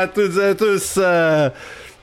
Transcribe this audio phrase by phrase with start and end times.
[0.00, 0.94] à toutes et à tous.
[0.98, 1.50] euh,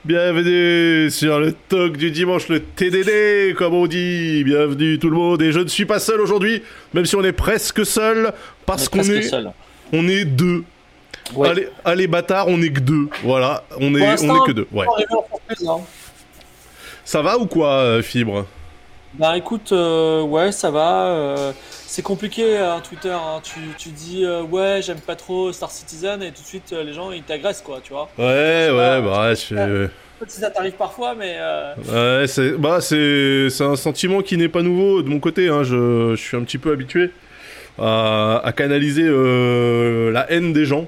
[0.04, 4.44] Bienvenue sur le talk du dimanche, le TDD, comme on dit.
[4.44, 5.42] Bienvenue tout le monde.
[5.42, 6.62] Et je ne suis pas seul aujourd'hui,
[6.94, 8.32] même si on est presque seul,
[8.64, 9.50] parce qu'on est, seul.
[9.92, 10.62] on est deux.
[11.34, 11.48] Ouais.
[11.48, 13.08] Allez, allez bâtard, on est que deux.
[13.24, 14.68] Voilà, on est, on est que deux.
[14.72, 14.86] Ouais.
[15.66, 15.78] hein.
[17.04, 18.46] Ça va ou quoi, euh, Fibre?
[19.14, 21.06] Bah écoute, euh, ouais, ça va.
[21.08, 21.52] euh,
[21.88, 23.10] c'est compliqué hein, Twitter.
[23.10, 23.40] hein.
[23.42, 26.84] Tu, tu dis euh, ouais, j'aime pas trop Star Citizen et tout de suite euh,
[26.84, 28.08] les gens ils t'agressent quoi, tu vois.
[28.18, 29.88] Ouais, ouais, bah ouais,
[30.26, 35.08] ça t'arrive parfois, mais euh, Ouais, c'est bah un sentiment qui n'est pas nouveau de
[35.08, 35.48] mon côté.
[35.48, 35.62] Hein.
[35.62, 37.10] Je, je suis un petit peu habitué
[37.78, 40.86] à, à canaliser euh, la haine des gens.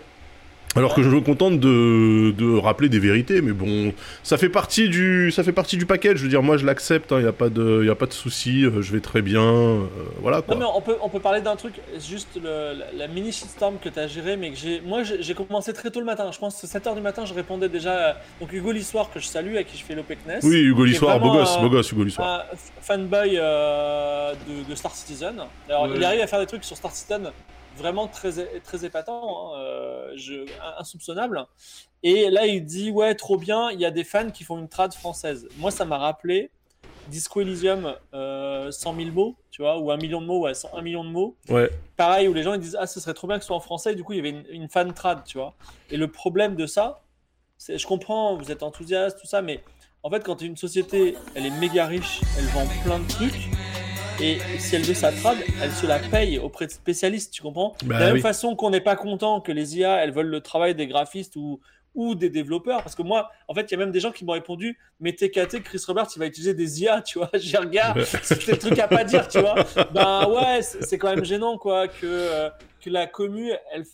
[0.76, 4.88] Alors que je me contente de, de rappeler des vérités, mais bon, ça fait partie
[4.88, 6.12] du, ça fait partie du paquet.
[6.14, 7.10] Je veux dire, moi, je l'accepte.
[7.10, 8.64] Il n'y a pas de, y a pas de souci.
[8.64, 9.42] euh, Je vais très bien.
[9.42, 9.80] euh,
[10.20, 10.54] voilà quoi.
[10.54, 13.78] non mais on peut on peut parler d'un truc, juste le- la, la mini shitstorm
[13.82, 16.30] que t'as géré, mais que j'ai moi j'ai commencé très tôt le matin.
[16.32, 18.10] Je pense que 7h du matin, je répondais déjà.
[18.10, 20.38] à- donc Hugo Lissoir que je salue, à qui je fais l'OPECNES.
[20.44, 22.44] Oui, Hugo Lissoir, beau gosse, beau gosse, Hugo Lissoir.
[22.52, 25.34] un fanboy euh, de, de Star Citizen.
[25.68, 25.96] Alors, Ouais.
[25.96, 27.30] il arrive à faire des trucs sur Star Citizen
[27.76, 30.46] vraiment très, très épatants, hein, euh, je-
[30.78, 31.46] insoupçonnables.
[32.02, 34.68] Et là, il dit Ouais, trop bien, il y a des fans qui font une
[34.68, 35.48] trad française.
[35.58, 36.50] Moi, ça m'a rappelé
[37.08, 40.70] Disco Elysium, euh, 100 000 mots, tu vois, ou un million de mots, ouais, 100
[40.76, 41.36] un million de mots.
[41.48, 41.70] Ouais.
[41.96, 43.60] Pareil, où les gens ils disent Ah, ce serait trop bien que ce soit en
[43.60, 45.54] français, et du coup, il y avait une, une fan trad, tu vois.
[45.90, 47.02] Et le problème de ça,
[47.58, 49.62] c'est, je comprends, vous êtes enthousiaste, tout ça, mais
[50.02, 53.50] en fait, quand une société, elle est méga riche, elle vend plein de trucs,
[54.22, 57.74] et si elle veut sa trad, elle se la paye auprès de spécialistes, tu comprends?
[57.84, 60.40] Bah De la même façon qu'on n'est pas content que les IA, elles veulent le
[60.42, 61.60] travail des graphistes ou,
[61.94, 64.24] ou des développeurs, parce que moi, en fait, il y a même des gens qui
[64.26, 68.04] m'ont répondu, mais TKT, Chris Roberts, il va utiliser des IA, tu vois, j'ai regardé,
[68.04, 69.54] c'était le truc à pas dire, tu vois.
[69.92, 72.50] Ben ouais, c'est c'est quand même gênant, quoi, que, euh,
[72.82, 73.84] que la commu, elle,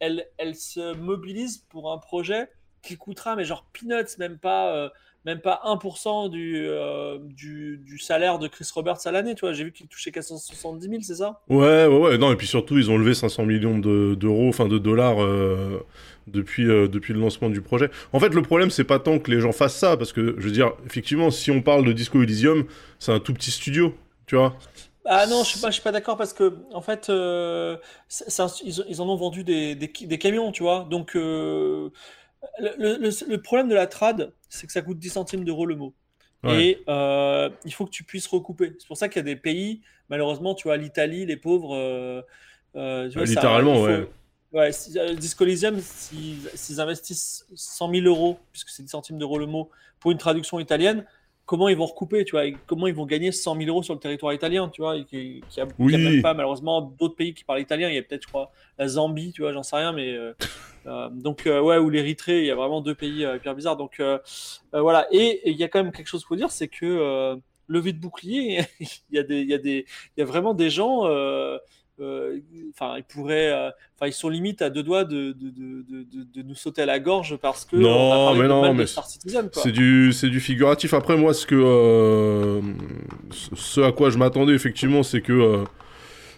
[0.00, 2.48] elle, elle se mobilise pour un projet
[2.82, 4.88] qui coûtera, mais genre peanuts, même pas, euh,
[5.24, 9.52] même pas 1% du, euh, du, du salaire de Chris Roberts à l'année, tu vois.
[9.52, 11.40] J'ai vu qu'il touchait 470 000, c'est ça?
[11.48, 12.18] Ouais, ouais, ouais.
[12.18, 15.80] Non, et puis surtout, ils ont levé 500 millions de- d'euros, enfin de dollars, euh,
[16.26, 17.90] depuis, euh, depuis le lancement du projet.
[18.14, 20.44] En fait, le problème, c'est pas tant que les gens fassent ça, parce que, je
[20.46, 22.64] veux dire, effectivement, si on parle de Disco Elysium,
[22.98, 23.94] c'est un tout petit studio,
[24.26, 24.56] tu vois.
[25.06, 27.78] Ah non, je suis pas, je suis pas d'accord parce que en fait, un-
[28.64, 30.86] ils, ils en ont vendu des, des, des camions, tu vois.
[30.90, 31.16] Donc
[32.58, 35.76] le, le- le problème de la trad, c'est que ça coûte 10 centimes d'euros le
[35.76, 35.94] mot.
[36.42, 36.64] Ouais.
[36.66, 38.74] Et euh, il faut que tu puisses recouper.
[38.78, 41.74] C'est pour ça qu'il y a des pays, malheureusement, tu vois, l'Italie, les pauvres.
[41.74, 42.20] euh,
[42.76, 44.08] euh, tu vois, ça- Littéralement, il faut- ouais.
[44.52, 44.70] Ouais,
[45.16, 49.68] Disco s'ils investissent 100 000 euros, puisque c'est 10 centimes d'euros le mot,
[49.98, 51.04] pour une traduction italienne,
[51.46, 53.92] comment ils vont recouper, tu vois, et comment ils vont gagner 100 000 euros sur
[53.94, 55.66] le territoire italien, tu vois, et qu'il n'y a, a
[55.98, 58.88] même pas malheureusement d'autres pays qui parlent italien, il y a peut-être, je crois, la
[58.88, 60.32] Zambie, tu vois, j'en sais rien, mais euh,
[60.86, 64.00] euh, donc, euh, ouais, ou l'Érythrée, il y a vraiment deux pays hyper bizarres, donc
[64.72, 67.36] voilà, et il y a quand même quelque chose pour dire, c'est que
[67.68, 69.84] levé de bouclier, il y, a des- il y, a des-
[70.16, 71.04] il y a vraiment des gens.
[72.00, 72.38] Euh,
[72.70, 73.52] Enfin, ils pourraient.
[73.52, 76.54] euh, Enfin, ils sont limite à deux doigts de, de, de, de, de- de nous
[76.56, 78.84] sauter à la gorge parce que Non, on a parlé mais non, mais.
[79.52, 80.94] C'est du, c'est du figuratif.
[80.94, 82.60] Après, moi, ce que, euh,
[83.30, 85.62] ce- à quoi je m'attendais, effectivement, c'est que,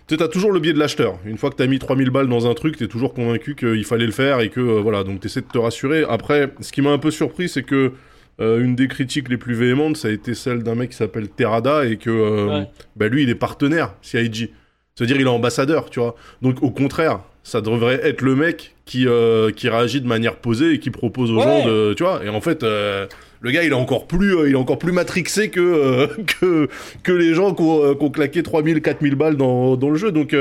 [0.07, 1.19] tu t'as toujours le biais de l'acheteur.
[1.25, 4.07] Une fois que t'as mis 3000 balles dans un truc, t'es toujours convaincu qu'il fallait
[4.07, 6.05] le faire et que, euh, voilà, donc t'essaies de te rassurer.
[6.09, 7.93] Après, ce qui m'a un peu surpris, c'est que,
[8.41, 11.29] euh, une des critiques les plus véhémentes, ça a été celle d'un mec qui s'appelle
[11.29, 12.69] Terada et que, euh, Ouais.
[12.95, 14.51] bah, lui, il est partenaire CIG.
[14.97, 16.17] C'est-à-dire, il est ambassadeur, tu vois.
[16.43, 20.73] Donc, au contraire, ça devrait être le mec qui, euh, qui réagit de manière posée
[20.73, 21.43] et qui propose aux Ouais.
[21.45, 22.25] gens de, tu vois.
[22.25, 23.07] Et en fait, euh,
[23.41, 26.09] le gars, il est encore plus, euh, il est encore plus matrixé que,
[26.41, 26.69] que,
[27.03, 30.11] que les gens qui ont, ont claqué 3000, 4000 balles dans, dans le jeu.
[30.13, 30.35] Donc,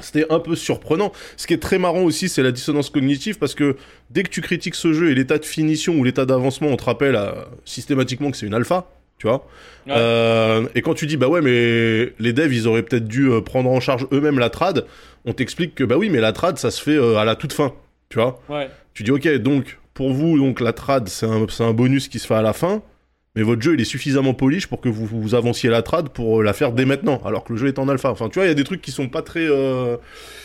[0.00, 1.12] c'était un peu surprenant.
[1.36, 3.76] Ce qui est très marrant aussi, c'est la dissonance cognitive parce que
[4.10, 6.84] dès que tu critiques ce jeu et l'état de finition ou l'état d'avancement, on te
[6.84, 7.18] rappelle
[7.64, 8.88] systématiquement que c'est une alpha,
[9.20, 9.46] tu vois.
[9.86, 9.92] Ouais.
[9.96, 13.40] Euh, et quand tu dis, bah ouais, mais les devs, ils auraient peut-être dû euh,
[13.40, 14.86] prendre en charge eux-mêmes la trad,
[15.26, 17.52] on t'explique que, bah oui, mais la trad, ça se fait euh, à la toute
[17.52, 17.72] fin,
[18.08, 18.40] tu vois.
[18.48, 18.68] Ouais.
[18.94, 22.26] Tu dis, ok, donc, pour vous, donc, la trad, c'est un, un bonus qui se
[22.26, 22.82] fait à la fin,
[23.36, 26.42] mais votre jeu, il est suffisamment polish pour que vous, vous avanciez la trad pour
[26.42, 28.10] la faire dès maintenant, alors que le jeu est en alpha.
[28.10, 29.46] Enfin, tu vois, il y a des trucs qui sont pas très...
[29.46, 29.96] euh,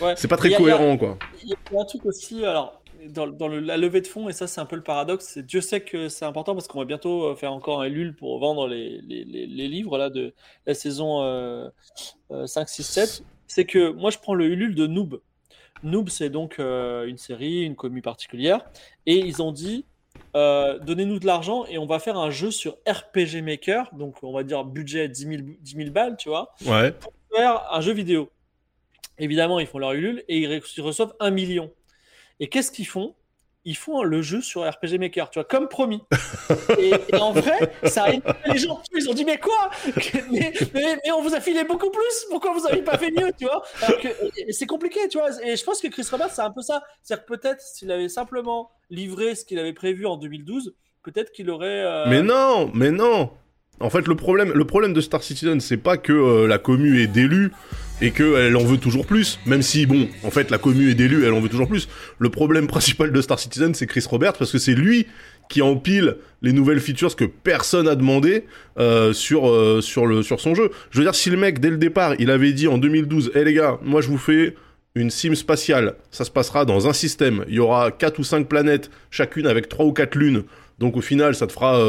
[0.01, 0.13] Ouais.
[0.17, 1.17] C'est pas très a- a- cohérent, quoi.
[1.43, 4.33] Il y a un truc aussi, alors, dans, dans le- la levée de fonds, et
[4.33, 7.25] ça c'est un peu le paradoxe, Dieu sait que c'est important parce qu'on va bientôt
[7.25, 10.33] euh, faire encore un LUL pour vendre les, les, les- les livres là, de
[10.65, 11.69] la saison euh,
[12.31, 13.23] euh, 5, 6, 7.
[13.47, 15.19] C'est que moi je prends le Ulule de Noob.
[15.83, 18.61] Noob c'est donc euh, une série, une commu particulière,
[19.05, 19.85] et ils ont dit
[20.35, 24.33] euh, donnez-nous de l'argent et on va faire un jeu sur RPG Maker, donc on
[24.33, 26.93] va dire budget 10 000, 10 000 balles, tu vois Ouais.
[27.33, 28.29] faire un jeu vidéo.
[29.17, 31.71] Évidemment, ils font leur Ulule et ils reçoivent un million.
[32.39, 33.15] Et qu'est-ce qu'ils font?
[33.67, 36.03] Ils font le jeu sur RPG Maker, tu vois, comme promis.
[36.77, 38.11] et, en vrai, ça a
[38.51, 39.71] les gens, ils ont dit mais quoi?
[40.31, 40.53] Mais,
[41.15, 43.63] on vous a filé beaucoup plus, pourquoi vous n'avez pas fait mieux, tu vois?
[44.51, 45.29] C'est compliqué, tu vois.
[45.43, 46.83] Et je pense que Chris Roberts, c'est un peu ça.
[47.01, 51.49] C'est-à-dire que peut-être s'il avait simplement livré ce qu'il avait prévu en 2012, peut-être qu'il
[51.49, 51.83] aurait.
[51.83, 53.31] Euh, mais non, mais non.
[53.79, 57.01] En fait, le problème, le problème de Star Citizen, c'est pas que euh, la commu
[57.01, 57.51] est d'élus
[58.01, 61.25] et qu'elle en veut toujours plus, même si, bon, en fait, la commu est d'élus,
[61.25, 61.87] elle en veut toujours plus.
[62.19, 65.07] Le problème principal de Star Citizen, c'est Chris Roberts, parce que c'est lui
[65.49, 68.45] qui empile les nouvelles features que personne a demandé
[68.79, 70.71] euh, sur, euh, sur, le, sur son jeu.
[70.91, 73.43] Je veux dire, si le mec, dès le départ, il avait dit en 2012, hé
[73.43, 74.55] les gars, moi je vous fais
[74.95, 78.47] une sim spatiale, ça se passera dans un système, il y aura 4 ou 5
[78.47, 80.43] planètes, chacune avec 3 ou 4 lunes,
[80.79, 81.79] donc au final, ça te fera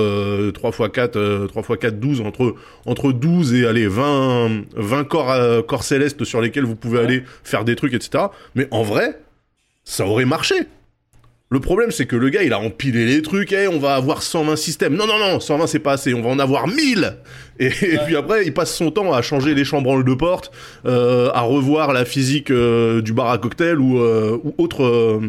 [0.52, 2.54] 3 x 4, 3 x 4, 12, entre,
[2.84, 7.24] entre 12 et allez, 20, 20 corps, euh, corps célestes sur lesquels vous pouvez aller
[7.42, 8.26] faire des trucs, etc.
[8.54, 9.20] Mais en vrai,
[9.84, 10.54] ça aurait marché.
[11.48, 14.22] Le problème, c'est que le gars, il a empilé les trucs, et on va avoir
[14.22, 14.94] 120 systèmes.
[14.94, 17.18] Non, non, non, 120, c'est pas assez, on va en avoir 1000
[17.58, 17.70] et,
[18.04, 20.52] puis après, il passe son temps à changer les chambranles de porte,
[20.84, 25.20] euh, à revoir la physique euh, du bar à cocktail ou, ou autres,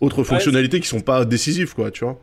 [0.00, 2.20] autres fonctionnalités qui sont pas décisives, quoi, tu vois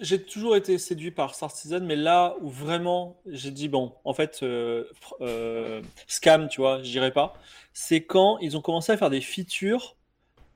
[0.00, 4.14] j'ai toujours été séduit par Star Citizen, mais là où vraiment j'ai dit, bon, en
[4.14, 4.84] fait, euh,
[5.20, 7.34] euh, scam, tu vois, je dirais pas,
[7.72, 9.96] c'est quand ils ont commencé à faire des features.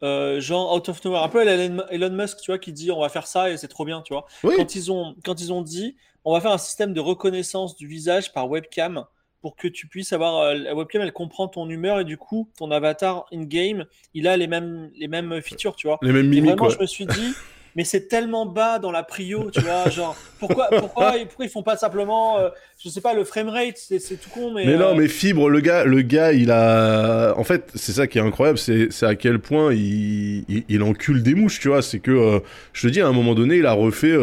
[0.05, 3.09] Euh, genre out of nowhere, un peu Elon Musk, tu vois, qui dit on va
[3.09, 4.27] faire ça et c'est trop bien, tu vois.
[4.43, 7.89] Quand, ils ont, quand ils ont dit on va faire un système de reconnaissance du
[7.89, 9.05] visage par webcam
[9.41, 12.71] pour que tu puisses avoir la webcam, elle comprend ton humeur et du coup ton
[12.71, 15.99] avatar in game, il a les mêmes les mêmes features, tu vois.
[16.03, 16.53] Les mêmes mimiques.
[16.53, 17.35] Et vraiment, je me suis dit
[17.79, 21.63] mais c'est tellement bas dans la prio, tu vois, genre pourquoi pourquoi pourquoi ils font
[21.63, 22.49] pas simplement euh,
[22.83, 25.49] je sais pas le framerate, c'est c'est tout con mais Mais non, euh, mais fibre
[25.49, 29.15] le gars le gars, il a en fait, c'est ça qui est incroyable, c'est à
[29.15, 32.41] quel point il, il, encule des mouches, tu vois, c'est que euh,
[32.73, 34.17] je te dis à un moment donné, il a refait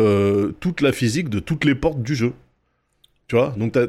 [0.59, 2.33] toute la physique de toutes les portes du jeu.
[3.27, 3.87] Tu vois, donc t'as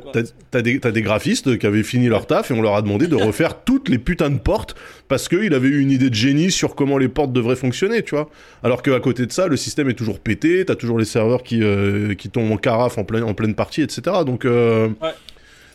[0.55, 3.17] as, des, des graphistes qui avaient fini leur taf et on leur a demandé de
[3.17, 4.75] refaire toutes les putains de portes
[5.09, 8.15] parce qu'il avait eu une idée de génie sur comment les portes devraient fonctionner, tu
[8.15, 8.31] vois.
[8.63, 11.63] Alors qu'à côté de ça, le système est toujours pété, t'as toujours les serveurs qui,
[11.63, 14.17] euh, qui tombent en carafe en, plein, en pleine partie, etc.
[14.25, 15.11] Donc euh, ouais.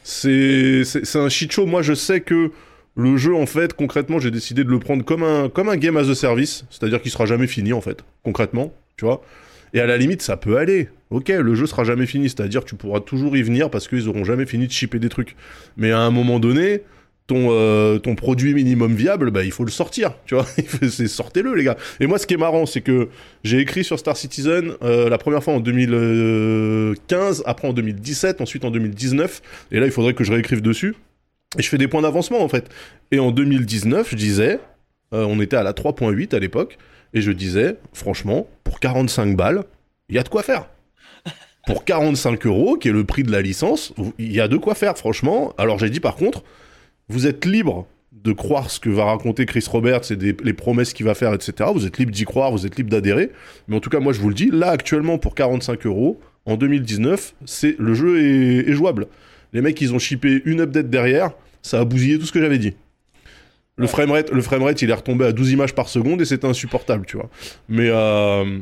[0.04, 1.68] c'est un shit show.
[1.68, 2.52] Moi, je sais que
[2.96, 5.98] le jeu, en fait, concrètement, j'ai décidé de le prendre comme un, comme un game
[5.98, 9.22] as a service, c'est-à-dire qu'il sera jamais fini, en fait, concrètement, tu vois.
[9.73, 10.89] Et à la limite, ça peut aller.
[11.09, 14.23] Ok, le jeu sera jamais fini, c'est-à-dire tu pourras toujours y venir parce qu'ils auront
[14.23, 15.35] jamais fini de shipper des trucs.
[15.77, 16.83] Mais à un moment donné,
[17.27, 20.45] ton, euh, produit minimum viable, bah, il faut le sortir, tu vois.
[21.07, 21.77] sortez-le, les gars.
[22.00, 23.09] Et moi, ce qui est marrant, c'est que
[23.44, 28.65] j'ai écrit sur Star Citizen euh, la première fois en 2015, après en 2017, ensuite
[28.65, 29.41] en 2019.
[29.71, 30.95] Et là, il faudrait que je réécrive dessus.
[31.57, 32.69] Et je fais des points d'avancement, en fait.
[33.12, 34.59] Et en 2019, je disais,
[35.13, 36.77] euh, on était à la 3.8 à l'époque,
[37.13, 38.47] et je disais, franchement,
[38.81, 39.63] 45 balles,
[40.10, 40.68] il y a de quoi faire.
[41.66, 44.75] Pour 45 euros, qui est le prix de la licence, il y a de quoi
[44.75, 45.54] faire, franchement.
[45.57, 46.44] Alors j'ai dit par contre,
[47.07, 51.05] vous êtes libre de croire ce que va raconter Chris Roberts et les promesses qu'il
[51.05, 51.70] va faire, etc.
[51.74, 53.32] Vous êtes libre d'y croire, vous êtes libre d'adhérer.
[53.67, 56.58] Mais en tout cas, moi je vous le dis, là actuellement pour 45 euros, en
[56.58, 59.08] 2019, c'est le jeu est, jouable.
[59.53, 62.58] Les mecs, ils ont shippé une update derrière, ça a bousillé tout ce que j'avais
[62.58, 62.74] dit.
[63.75, 67.05] Le framerate, le framerate, il est retombé à 12 images par seconde et c'était insupportable,
[67.05, 67.29] tu vois.
[67.67, 68.60] Mais, euh,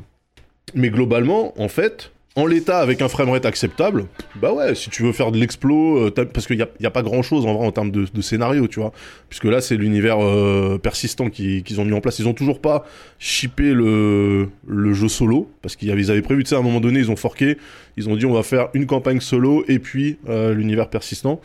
[0.76, 5.12] mais globalement, en fait, en l'état avec un framerate acceptable, bah ouais, si tu veux
[5.12, 7.92] faire de l'explo, euh, parce qu'il n'y a, pas grand chose en vrai en termes
[7.92, 8.92] de, scénario, tu vois.
[9.30, 12.20] Puisque là, c'est l'univers euh, persistant qu'ils ont mis en place.
[12.20, 12.86] Ils ont toujours pas
[13.18, 14.50] shippé le,
[14.94, 17.58] jeu solo, parce qu'ils avaient, prévu, tu sais, à un moment donné, ils ont forqué,
[17.98, 21.42] ils ont dit on va faire une campagne solo et puis l'univers persistant.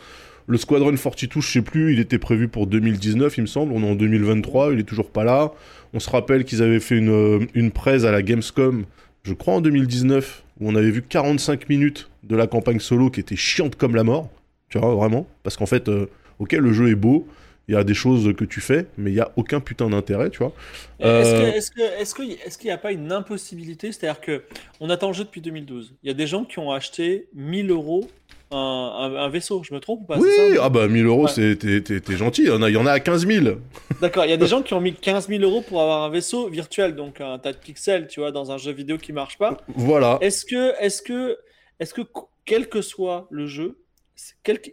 [0.47, 3.73] Le Squadron 42, je sais plus, il était prévu pour 2019, il me semble.
[3.73, 5.53] On est en 2023, il est toujours pas là.
[5.95, 8.85] On se rappelle qu'ils avaient fait une, euh, une presse à la Gamescom,
[9.25, 13.21] je crois en 2019, où on avait vu 45 minutes de la campagne solo qui
[13.21, 14.31] était chiante comme la mort.
[14.69, 15.27] Tu vois, vraiment.
[15.43, 16.07] Parce qu'en fait, euh,
[16.39, 17.27] ok, le jeu est beau,
[17.69, 20.29] il y a des choses que tu fais, mais il n'y a aucun putain d'intérêt,
[20.29, 20.53] tu vois.
[21.01, 23.93] Est-ce qu'il n'y a pas une impossibilité?
[23.93, 24.43] C'est-à-dire que
[24.81, 25.95] on attend le jeu depuis 2012.
[26.03, 28.11] Il y a des gens qui ont acheté 1000 euros
[28.55, 30.31] un, vaisseau, je me trompe ou pas Oui,
[30.61, 33.01] ah bah 1000 euros, t'es gentil, il y, en a, il y en a à
[33.01, 33.57] 15 000.
[34.01, 36.11] D'accord, il y a des gens qui ont mis 15 000 euros pour avoir un
[36.11, 39.39] vaisseau virtuel, donc un tas de pixels, tu vois, dans un jeu vidéo qui marche
[39.39, 39.59] pas.
[39.69, 40.19] Voilà.
[40.21, 41.39] Est-ce que, est-ce que,
[41.81, 42.03] est-ce que,
[42.45, 43.79] quel que soit le jeu,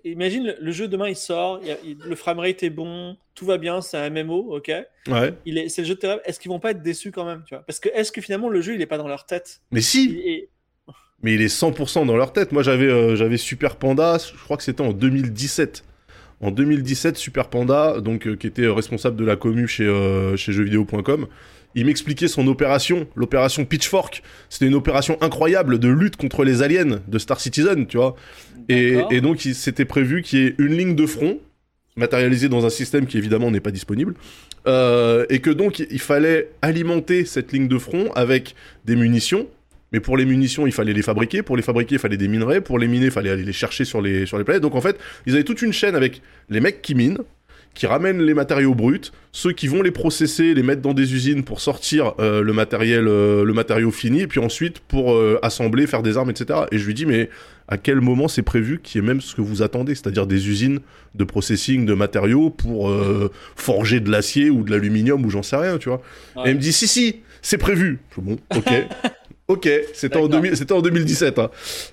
[0.03, 4.09] imagine le, jeu demain il sort, le framerate est bon, tout va bien, c'est un
[4.09, 4.71] MMO, ok.
[5.07, 5.33] Ouais.
[5.45, 6.21] Il est, c'est le jeu de.
[6.25, 7.63] Est-ce qu'ils vont pas être déçus quand même, tu vois?
[7.65, 9.61] Parce que est-ce que finalement le jeu il est pas dans leur tête?
[9.71, 10.47] Mais si
[11.23, 12.51] mais il est 100% dans leur tête.
[12.51, 15.83] Moi, j'avais euh, j'avais Super Panda, je crois que c'était en 2017.
[16.41, 20.51] En 2017, Super Panda, donc euh, qui était responsable de la commu chez euh, chez
[20.51, 21.27] jeuxvideo.com,
[21.75, 24.23] il m'expliquait son opération, l'opération Pitchfork.
[24.49, 28.15] C'était une opération incroyable de lutte contre les aliens de Star Citizen, tu vois.
[28.69, 31.39] Et, et donc, il s'était prévu qu'il y ait une ligne de front
[31.95, 34.15] matérialisée dans un système qui évidemment n'est pas disponible.
[34.67, 39.47] Euh, et que donc, il fallait alimenter cette ligne de front avec des munitions.
[39.91, 41.41] Mais pour les munitions, il fallait les fabriquer.
[41.41, 42.61] Pour les fabriquer, il fallait des minerais.
[42.61, 44.61] Pour les miner, il fallait aller les chercher sur les, sur les planètes.
[44.61, 47.19] Donc en fait, ils avaient toute une chaîne avec les mecs qui minent,
[47.73, 51.43] qui ramènent les matériaux bruts, ceux qui vont les processer, les mettre dans des usines
[51.43, 55.87] pour sortir euh, le matériel, euh, le matériau fini, et puis ensuite pour euh, assembler,
[55.87, 56.61] faire des armes, etc.
[56.71, 57.29] Et je lui dis, mais
[57.71, 60.49] à quel moment c'est prévu qu'il y ait même ce que vous attendez, c'est-à-dire des
[60.49, 60.79] usines
[61.15, 65.55] de processing de matériaux pour euh, forger de l'acier ou de l'aluminium ou j'en sais
[65.55, 66.01] rien, tu vois.
[66.35, 66.47] Ouais.
[66.47, 67.99] Et il me dit, si, si, c'est prévu.
[68.09, 68.69] Je fais, bon, ok.
[69.47, 70.41] Ok, c'était en, D'accord.
[70.41, 71.39] 2000 c'était en 2017.
[71.39, 71.49] hein.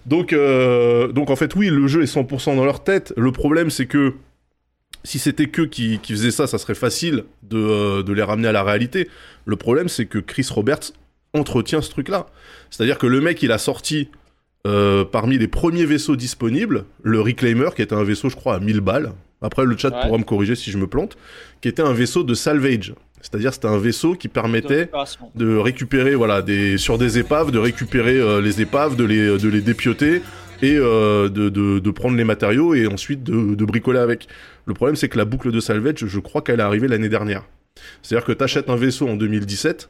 [0.06, 3.12] Donc, euh, donc en fait, oui, le jeu est 100% dans leur tête.
[3.16, 4.14] Le problème, c'est que
[5.04, 8.48] si c'était que qui, qui faisaient ça, ça serait facile de, euh, de les ramener
[8.48, 9.08] à la réalité.
[9.44, 10.92] Le problème, c'est que Chris Roberts
[11.34, 12.26] entretient ce truc-là.
[12.70, 14.08] C'est-à-dire que le mec, il a sorti
[14.66, 18.60] euh, parmi les premiers vaisseaux disponibles le Reclaimer, qui était un vaisseau, je crois, à
[18.60, 19.12] 1000 balles.
[19.40, 20.02] Après, le chat Ouais.
[20.02, 21.16] pourra me corriger si je me plante.
[21.60, 22.92] Qui était un vaisseau de salvage.
[23.20, 24.90] C'est-à-dire, c'était un vaisseau qui permettait
[25.34, 29.48] de récupérer voilà des sur des épaves de récupérer euh, les épaves de les de
[29.48, 30.22] les dépioter
[30.62, 34.28] et euh, de, de, de prendre les matériaux et ensuite de, de bricoler avec
[34.66, 37.42] le problème c'est que la boucle de salvage je crois qu'elle est arrivée l'année dernière
[38.02, 39.88] c'est à dire que t'achètes un vaisseau en 2017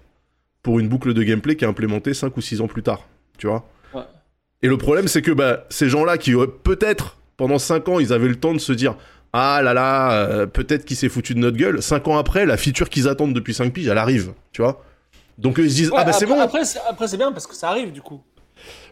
[0.63, 3.07] pour une boucle de gameplay qui est implémentée 5 ou 6 ans plus tard
[3.37, 3.69] tu vois.
[4.63, 7.99] Et le problème c'est que bah ces gens là qui auraient peut-être pendant 5 ans
[8.01, 8.97] ils avaient le temps de se dire
[9.35, 11.83] ah là là, euh, peut-être qu'il s'est foutu de notre gueule.
[11.83, 14.83] Cinq ans après, la feature qu'ils attendent depuis 5 piges, elle arrive, tu vois.
[15.37, 16.41] Donc ils se disent, Ouais, ah bah c'est bon.
[16.41, 18.23] Après, c'est- après, c'est bien parce que ça arrive du coup.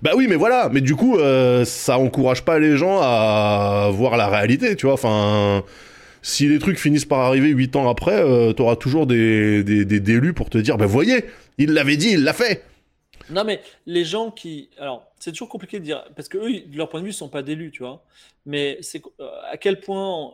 [0.02, 0.68] Bah oui, mais voilà.
[0.70, 4.92] Mais du coup, euh, ça encourage pas les gens à voir la réalité, tu vois.
[4.94, 5.62] Enfin,
[6.20, 10.00] si les trucs finissent par arriver 8 ans après, euh, t'auras toujours des, des, des
[10.00, 11.24] délus pour te dire, bah voyez,
[11.56, 12.62] il l'avait dit, il l'a fait.
[13.30, 14.70] Non, mais les gens qui.
[14.78, 16.04] Alors, c'est toujours compliqué de dire.
[16.14, 18.04] Parce que eux, de leur point de vue, ils sont pas d'élus, tu vois.
[18.44, 20.32] Mais c'est euh, à quel point.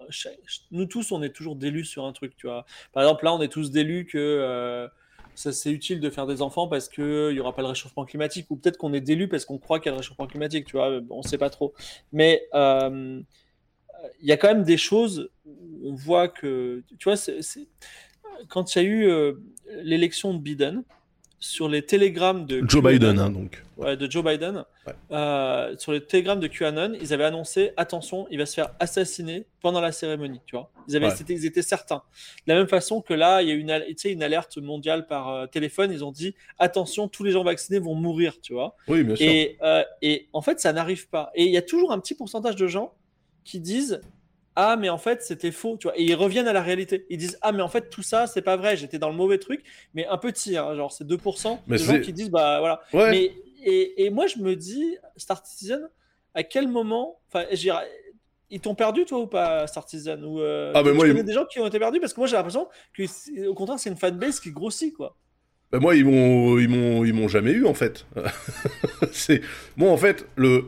[0.70, 2.66] Nous tous, on est toujours d'élus sur un truc, tu vois.
[2.92, 4.18] Par exemple, là, on est tous d'élus que.
[4.18, 4.88] euh,
[5.34, 8.04] ça c'est utile de faire des enfants parce que il y aura pas le réchauffement
[8.04, 10.66] climatique ou peut-être qu'on est d'élus parce qu'on croit qu'il y a le réchauffement climatique
[10.66, 11.72] tu vois on sait pas trop
[12.12, 13.20] mais euh,
[14.20, 17.16] il y a quand même des choses où on voit que tu vois
[18.49, 19.34] quand il y a eu euh,
[19.82, 20.84] l'élection de Biden
[21.44, 23.64] sur les télégrammes de Joe QAnon, Biden, hein, donc.
[23.76, 24.92] ouais, de Joe Biden, Ouais.
[25.11, 29.44] euh, sur les télégrammes de QAnon, ils avaient annoncé attention, il va se faire assassiner
[29.61, 30.70] pendant la cérémonie, tu vois.
[30.87, 32.02] Ils, avaient, c'était- ils étaient certains.
[32.46, 35.30] De la même façon que là, il y a eu une, une alerte mondiale par
[35.30, 38.76] euh, téléphone, ils ont dit attention, tous les gens vaccinés vont mourir, tu vois.
[38.87, 39.26] Oui, bien sûr.
[39.28, 41.32] Et, euh, et en fait, ça n'arrive pas.
[41.34, 42.94] Et il y a toujours un petit pourcentage de gens
[43.42, 44.00] qui disent
[44.56, 45.76] Ah, mais en fait, c'était faux.
[45.78, 45.99] Tu vois.
[45.99, 47.06] Et ils reviennent à la réalité.
[47.11, 48.76] Ils disent Ah, mais en fait, tout ça, c'est pas vrai.
[48.76, 49.62] J'étais dans le mauvais truc.
[49.94, 52.82] Mais un petit, hein, genre, c'est 2% Mais de gens qui disent Bah voilà.
[52.92, 53.11] Ouais.
[53.11, 55.88] Mais, et, et moi, je me dis Star Citizen,
[56.35, 57.21] à quel moment.
[57.28, 57.44] Enfin,
[58.50, 61.25] ils t'ont perdu, toi, ou pas, Star Citizen ou, euh, Ah, mais moi, connais ils-
[61.25, 63.88] des gens qui ont été perdus Parce que moi, j'ai l'impression que, au contraire, c'est
[63.88, 65.16] une fanbase qui grossit, quoi.
[65.71, 68.04] Bah, moi, ils m'ont, ils m'ont, ils m'ont jamais eu en fait.
[69.12, 69.40] c'est
[69.78, 70.66] moi en fait le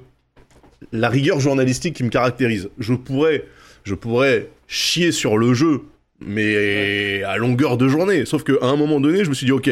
[0.93, 2.71] la rigueur journalistique qui me caractérise.
[2.79, 3.45] Je pourrais,
[3.85, 5.83] je pourrais chier sur le jeu,
[6.21, 8.25] mais à longueur de journée.
[8.25, 9.71] Sauf qu'à un moment donné, je me suis dit ok,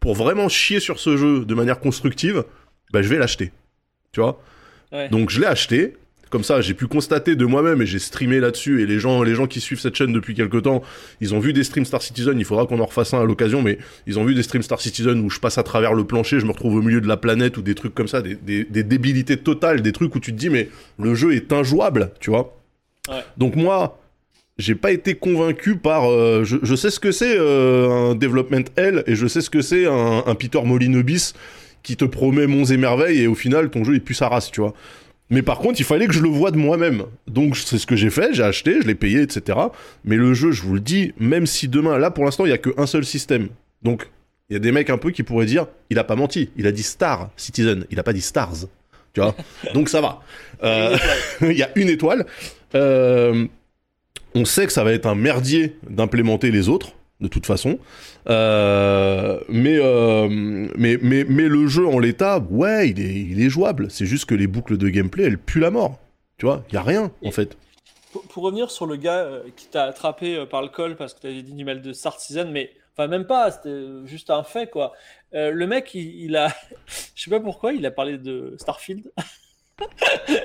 [0.00, 2.44] pour vraiment chier sur ce jeu de manière constructive,
[2.92, 3.52] bah je vais l'acheter.
[4.12, 4.42] Tu vois?
[4.92, 5.08] Ouais.
[5.08, 5.94] Donc je l'ai acheté.
[6.30, 8.82] Comme ça, j'ai pu constater de moi-même et j'ai streamé là-dessus.
[8.82, 10.82] Et les gens, les gens qui suivent cette chaîne depuis quelques temps,
[11.22, 12.38] ils ont vu des streams Star Citizen.
[12.38, 14.78] Il faudra qu'on en refasse un à l'occasion, mais ils ont vu des streams Star
[14.78, 17.16] Citizen où je passe à travers le plancher, je me retrouve au milieu de la
[17.16, 20.32] planète ou des trucs comme ça, des, des, des débilités totales, des trucs où tu
[20.32, 20.68] te dis mais
[20.98, 22.57] le jeu est injouable, tu vois?
[23.08, 23.22] Ouais.
[23.36, 23.98] Donc moi,
[24.58, 26.10] j'ai pas été convaincu par.
[26.10, 29.50] euh, je, je sais ce que c'est euh, un development L et je sais ce
[29.50, 31.32] que c'est un, un Peter Molinobis
[31.82, 34.50] qui te promet monts et merveilles et au final ton jeu il pue sa race,
[34.50, 34.74] tu vois.
[35.30, 37.04] Mais par contre, il fallait que je le voie de moi-même.
[37.26, 39.58] Donc c'est ce que j'ai fait, j'ai acheté, je l'ai payé, etc.
[40.04, 42.54] Mais le jeu, je vous le dis, même si demain, là pour l'instant, il y
[42.54, 43.48] a qu'un seul système.
[43.82, 44.08] Donc
[44.48, 46.66] il y a des mecs un peu qui pourraient dire, il a pas menti, il
[46.66, 48.66] a dit Star Citizen, il a pas dit Stars.
[49.12, 49.34] Tu vois?
[49.74, 50.22] Donc ça va.
[50.62, 50.96] Euh,
[51.42, 52.24] il y a une étoile.
[52.74, 53.46] Euh,
[54.34, 57.78] on sait que ça va être un merdier d'implémenter les autres, de toute façon.
[58.28, 63.50] Euh, mais, euh, mais, mais, mais le jeu en l'état, ouais, il est, il est
[63.50, 63.90] jouable.
[63.90, 65.98] C'est juste que les boucles de gameplay, elles puent la mort.
[66.36, 67.56] Tu vois, il y a rien, en fait.
[68.12, 71.26] Pour, pour revenir sur le gars qui t'a attrapé par le col parce que tu
[71.26, 74.70] avais dit du mal de Star Citizen, mais enfin même pas, c'était juste un fait
[74.70, 74.92] quoi.
[75.34, 76.48] Euh, le mec, il, il a,
[77.14, 79.10] je sais pas pourquoi, il a parlé de Starfield.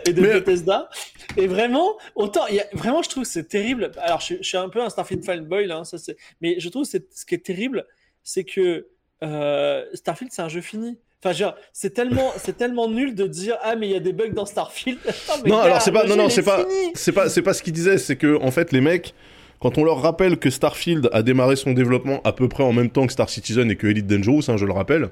[0.06, 0.90] et de Bethesda.
[1.38, 3.92] Et vraiment, autant, y a, vraiment, je trouve que c'est terrible.
[3.98, 5.98] Alors, je, suis un peu un Starfield fanboy, là, hein, ça,
[6.42, 7.86] mais je trouve que ce qui est terrible,
[8.24, 8.88] c'est que
[9.24, 10.98] euh, Starfield, c'est un jeu fini.
[11.24, 14.34] Enfin, c'est tellement, c'est tellement nul de dire ah mais il y a des bugs
[14.34, 15.00] dans Starfield.
[15.46, 17.98] non, alors c'est pas, non, non, c'est pas, c'est pas, c'est pas ce qu'ils disaient,
[17.98, 19.14] c'est que en fait les mecs,
[19.62, 22.90] quand on leur rappelle que Starfield a démarré son développement à peu près en même
[22.90, 25.12] temps que Star Citizen et que Elite Dangerous, hein, je le rappelle,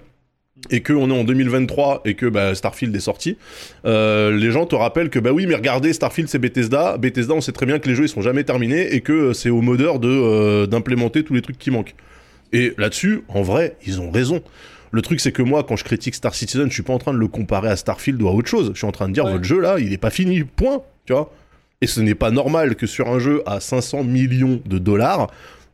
[0.69, 3.37] et qu'on est en 2023 et que bah, Starfield est sorti,
[3.85, 7.41] euh, les gens te rappellent que bah oui mais regardez Starfield c'est Bethesda, Bethesda on
[7.41, 9.99] sait très bien que les jeux ils sont jamais terminés et que c'est au modeur
[9.99, 11.95] de euh, d'implémenter tous les trucs qui manquent.
[12.53, 14.41] Et là-dessus, en vrai, ils ont raison.
[14.91, 17.13] Le truc, c'est que moi, quand je critique Star Citizen, je suis pas en train
[17.13, 18.71] de le comparer à Starfield ou à autre chose.
[18.73, 20.81] Je suis en train de dire, votre jeu là, il est pas fini, point.
[21.05, 21.33] Tu vois?
[21.79, 25.31] Et ce n'est pas normal que sur un jeu à 500 millions de dollars,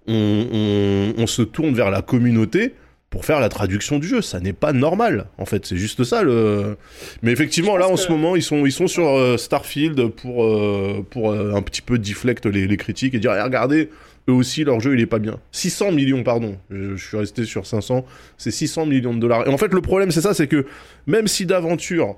[0.07, 2.73] on, se tourne vers la communauté
[3.09, 4.21] pour faire la traduction du jeu.
[4.21, 5.65] Ça n'est pas normal, en fait.
[5.65, 6.23] C'est juste ça.
[6.23, 6.77] Le...
[7.21, 11.05] Mais effectivement, là, en ce moment, ils sont, ils sont sur euh, Starfield pour, euh,
[11.09, 13.89] pour euh, un petit peu deflect les, les critiques et dire, regardez,
[14.29, 15.39] eux aussi, leur jeu, il est pas bien.
[15.51, 16.57] 600 millions, pardon.
[16.69, 18.05] Je, suis resté sur 500.
[18.37, 19.47] C'est 600 millions de dollars.
[19.47, 20.65] Et en fait, le problème, c'est ça, c'est que
[21.05, 22.17] même si d'aventure,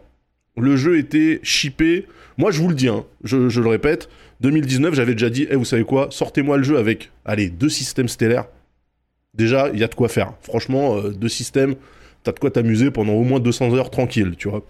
[0.57, 4.09] le jeu était chippé, moi, je vous le dis, hein, je, le répète,
[4.41, 8.07] 2019, j'avais déjà dit, eh, vous savez quoi, sortez-moi le jeu avec, allez, deux systèmes
[8.07, 8.45] stellaires.
[9.39, 10.33] Déjà, il y a de quoi faire.
[10.41, 11.75] Franchement, euh, deux systèmes,
[12.23, 14.65] t'as de quoi t'amuser pendant au moins 200 heures tranquille, tu vois.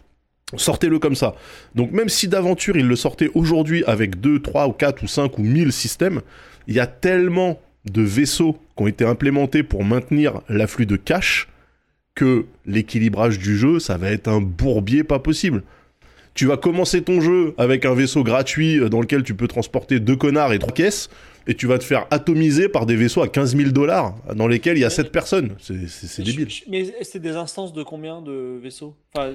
[0.58, 1.34] Sortez-le comme ça.
[1.74, 5.40] Donc même si d'aventure il le sortait aujourd'hui avec 2, 3 ou 4 ou 5
[5.40, 6.22] ou 1000 systèmes,
[6.68, 7.60] il y a tellement
[7.92, 11.48] de vaisseaux qui ont été implémentés pour maintenir l'afflux de cash
[12.14, 15.64] que l'équilibrage du jeu, ça va être un bourbier pas possible.
[16.36, 20.00] Tu vas commencer ton jeu avec un vaisseau gratuit euh, dans lequel tu peux transporter
[20.00, 21.10] deux connards et trois caisses
[21.50, 24.78] et tu vas te faire atomiser par des vaisseaux à 15 000 dollars dans lesquels
[24.78, 25.56] il y a 7 personnes.
[25.60, 26.48] C'est débile.
[26.70, 28.96] Mais c'est des instances de combien de vaisseaux?
[29.16, 29.32] Enfin,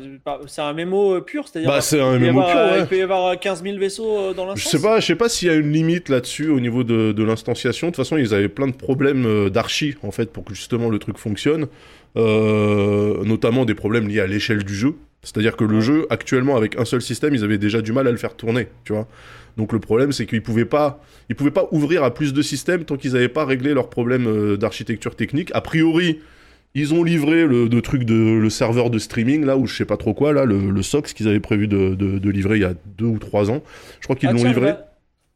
[0.47, 2.61] C'est un mémo euh, pur c'est-à-dire bah, c'est un mémo pur.
[2.79, 5.17] Il peut y avoir 15 000 vaisseaux euh, dans l'instance Je sais pas, je sais
[5.17, 7.89] pas s'il y a une limite là-dessus au niveau de, de l'instanciation.
[7.89, 10.91] De toute façon, ils avaient plein de problèmes euh, d'archi en fait pour que justement
[10.91, 11.67] le truc fonctionne.
[12.15, 14.95] notamment des problèmes liés à l'échelle du jeu.
[15.25, 18.11] C'est-à-dire que le jeu, actuellement, avec un seul système, ils avaient déjà du mal à
[18.11, 19.09] le faire tourner, tu vois.
[19.57, 22.85] Donc le problème, c'est qu'ils pouvaient pas, ils pouvaient pas ouvrir à plus de systèmes
[22.85, 25.51] tant qu'ils n'avaient pas réglé leurs problèmes euh, d'architecture technique.
[25.55, 26.21] A priori,
[26.75, 29.97] ils ont livré le, truc de le serveur de streaming là ou je sais pas
[29.97, 33.07] trop quoi là, le, le SOX qu'ils avaient prévu de, livrer il y a deux
[33.07, 33.63] ou trois ans.
[34.01, 34.75] Je crois qu'ils ah, l'ont livré.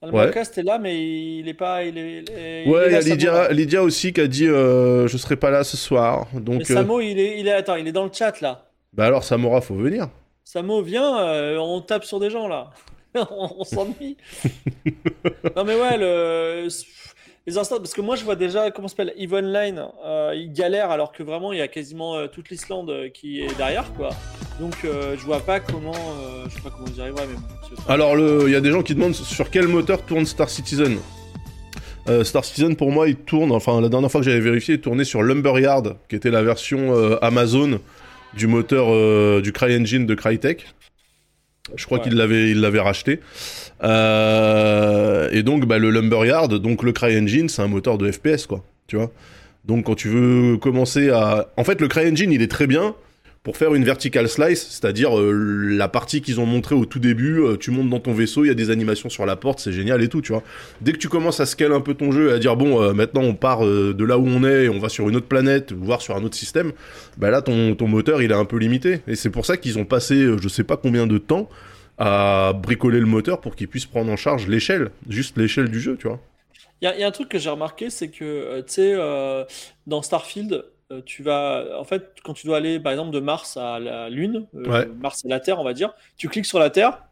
[0.00, 0.30] Le ouais.
[0.30, 1.82] est là, mais il est pas.
[1.82, 5.34] Il est, ouais, il y a Lydia, Lydia aussi qui a dit euh, Je serai
[5.34, 6.28] pas là ce soir.
[6.34, 7.52] Donc, mais euh, Samo, il, est, il est.
[7.52, 8.67] Attends, il est dans le chat là.
[8.98, 10.08] Bah alors, Samora, faut venir.
[10.42, 12.70] Samo, viens, on tape sur des gens là.
[13.14, 14.16] on, s'ennuie.
[15.56, 16.66] non mais ouais, le...
[17.46, 20.90] les instants, parce que moi je vois déjà, comment s'appelle, Eve Online, euh, il galère
[20.90, 24.08] alors que vraiment il y a quasiment euh, toute l'Islande euh, qui est derrière quoi.
[24.58, 25.94] Donc je vois pas comment,
[26.48, 27.28] je sais pas comment ils arriveraient.
[27.28, 30.98] Mais alors il y a des gens qui demandent sur quel moteur tourne Star Citizen.
[32.24, 35.04] Star Citizen pour moi il tourne, enfin la dernière fois que j'avais vérifié, il tournait
[35.04, 37.78] sur Lumberyard, qui était la version Amazon
[38.34, 40.66] du moteur du CryEngine de Crytek.
[41.74, 43.20] Je crois qu'il l'avait, il l'avait racheté.
[43.84, 48.64] Euh, et donc, bah, le Lumberyard, donc le CryEngine, c'est un moteur de FPS, quoi.
[48.86, 49.10] Tu vois.
[49.64, 52.94] Donc, quand tu veux commencer à, en fait, le CryEngine, il est très bien
[53.42, 57.40] pour faire une vertical slice, c'est-à-dire euh, la partie qu'ils ont montré au tout début,
[57.40, 59.72] euh, tu montes dans ton vaisseau, il y a des animations sur la porte, c'est
[59.72, 60.42] génial et tout, tu vois.
[60.80, 62.92] Dès que tu commences à scaler un peu ton jeu et à dire bon, euh,
[62.92, 65.72] maintenant on part de là où on est et on va sur une autre planète,
[65.72, 66.72] voire sur un autre système,
[67.16, 69.00] bah là ton, ton moteur il est un peu limité.
[69.06, 71.48] Et c'est pour ça qu'ils ont passé je sais pas combien de temps
[71.96, 75.96] à bricoler le moteur pour qu'il puisse prendre en charge l'échelle, juste l'échelle du jeu,
[75.96, 76.20] tu vois.
[76.80, 78.94] Il y, y, a un truc que j'ai remarqué, c'est que, tu sais,
[79.88, 83.56] dans Starfield, euh, tu vas, en fait, quand tu dois aller, par exemple, de Mars
[83.56, 86.70] à la Lune, euh, Mars à la Terre, on va dire, tu cliques sur la
[86.70, 87.02] Terre,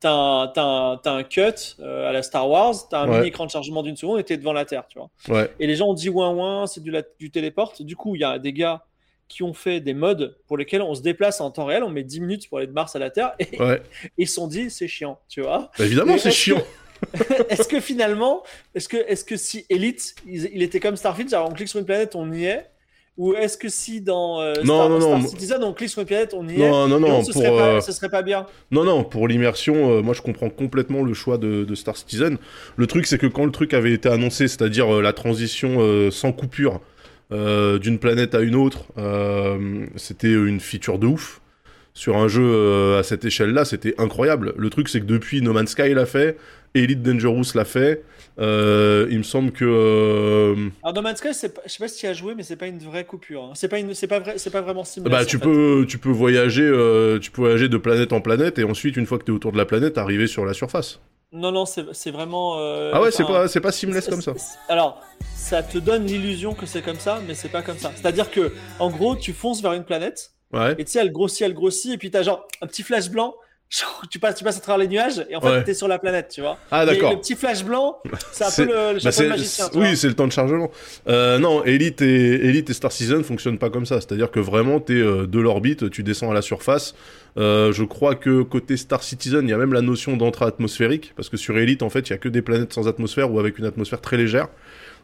[0.00, 1.40] tu as, un cut
[1.80, 4.24] euh, à la Star Wars, tu as un mini écran de chargement d'une seconde et
[4.24, 5.48] tu es devant la Terre, tu vois.
[5.58, 7.82] Et les gens ont dit ouin ouin, c'est du, du téléporte.
[7.82, 8.84] Du coup, il y a des gars
[9.28, 12.04] qui ont fait des modes pour lesquels on se déplace en temps réel, on met
[12.04, 13.58] 10 minutes pour aller de Mars à la Terre, et
[14.18, 15.70] ils se sont dit, c'est chiant, tu vois.
[15.78, 16.62] Bah, évidemment, c'est chiant.
[17.50, 18.42] est-ce que finalement,
[18.74, 21.84] est-ce que, est que si Elite, il, était comme Starfield, genre on clique sur une
[21.84, 22.70] planète, on y est,
[23.16, 26.34] ou est-ce que si dans euh, Star, non, non, Citizen on clique sur une planète,
[26.36, 29.04] on y est Non, non, ce, pour, serait pas, euh, serait pas bien Non, non,
[29.04, 32.36] pour l'immersion, euh, moi je comprends complètement le choix de, Star Citizen.
[32.76, 36.80] Le truc, c'est que quand le truc avait été annoncé, c'est-à-dire la transition sans coupure
[37.30, 38.84] d'une planète à une autre,
[39.96, 41.40] c'était une feature de ouf.
[41.96, 44.52] Sur un jeu euh, à cette échelle-là, c'était incroyable.
[44.58, 46.36] Le truc, c'est que depuis No Man's Sky l'a fait,
[46.74, 48.04] Elite Dangerous l'a fait.
[48.38, 49.64] Euh, il me semble que.
[49.64, 52.42] euh, Alors, No Man's Sky, pas- je sais pas si tu y as joué, mais
[52.42, 53.44] c'est pas une vraie coupure.
[53.44, 53.52] hein.
[53.54, 53.94] C'est pas, une...
[53.94, 54.34] c'est pas, vrai...
[54.36, 55.20] c'est pas vraiment similaire.
[55.20, 58.64] Bah, tu peux, tu peux voyager, euh, tu peux voyager de planète en planète et
[58.64, 61.00] ensuite, une fois que tu es autour de la planète, arriver sur la surface.
[61.32, 62.56] Non, non, c'est vraiment.
[62.92, 64.34] ah ouais, c'est pas, c'est pas seamless comme ça.
[64.68, 65.02] Alors,
[65.34, 67.90] ça te donne l'illusion que c'est comme ça, mais c'est pas comme ça.
[67.96, 70.74] C'est-à-dire que, en gros, tu fonces vers une planète, Ouais.
[70.78, 73.34] et tu sais, elle grossit, elle grossit, et puis t'as genre un petit flash blanc,
[74.12, 75.64] tu passes, tu passes à travers les nuages, et en fait, Ouais.
[75.64, 76.56] t'es sur la planète, tu vois.
[76.70, 77.10] Ah Et d'accord.
[77.10, 77.98] le petit flash blanc,
[78.30, 79.68] c'est un peu le, le Bah, magicien.
[79.68, 80.70] tu oui, c'est le temps de chargement.
[81.08, 84.00] Euh, non, Elite et, Elite et Star Citizen fonctionnent pas comme ça.
[84.00, 86.94] C'est-à-dire que vraiment, t'es euh, de l'orbite, tu descends à la surface.
[87.38, 91.12] Euh, je crois que côté Star Citizen, il y a même la notion d'entrée atmosphérique,
[91.16, 93.40] parce que sur Elite, en fait, il y a que des planètes sans atmosphère ou
[93.40, 94.46] avec une atmosphère très légère.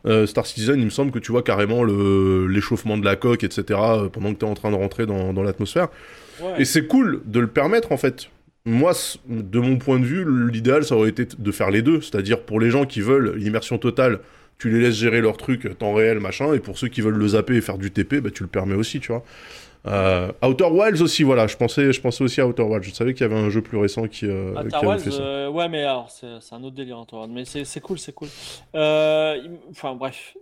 [0.06, 3.78] Euh, Star Citizen, il me semble que tu vois carrément l'échauffement de la coque, etc.
[3.80, 5.88] euh, pendant que t'es en train de rentrer dans, dans l'atmosphère.
[6.40, 6.54] Ouais.
[6.58, 8.28] Et c'est cool de le permettre en fait.
[8.64, 8.92] Moi,
[9.28, 12.00] de mon point de vue, l'idéal ça aurait été de faire les deux.
[12.00, 14.20] C'est-à-dire pour les gens qui veulent l'immersion totale,
[14.58, 16.54] tu les laisses gérer leur truc temps réel, machin.
[16.54, 18.76] Et pour ceux qui veulent le zapper et faire du TP, bah, tu le permets
[18.76, 19.24] aussi, tu vois.
[19.86, 21.46] Euh, Outer Wilds aussi, voilà.
[21.46, 22.84] Je pensais, je pensais aussi à Outer Wilds.
[22.84, 25.04] Je savais qu'il y avait un jeu plus récent qui, euh, Outer qui avait Wilds,
[25.04, 25.22] fait ça.
[25.22, 27.32] euh, ouais, mais alors, c'est un autre délire, Outer Wilds.
[27.32, 28.28] Mais c'est cool, c'est cool.
[28.74, 29.38] Euh,
[29.70, 30.36] enfin, bref.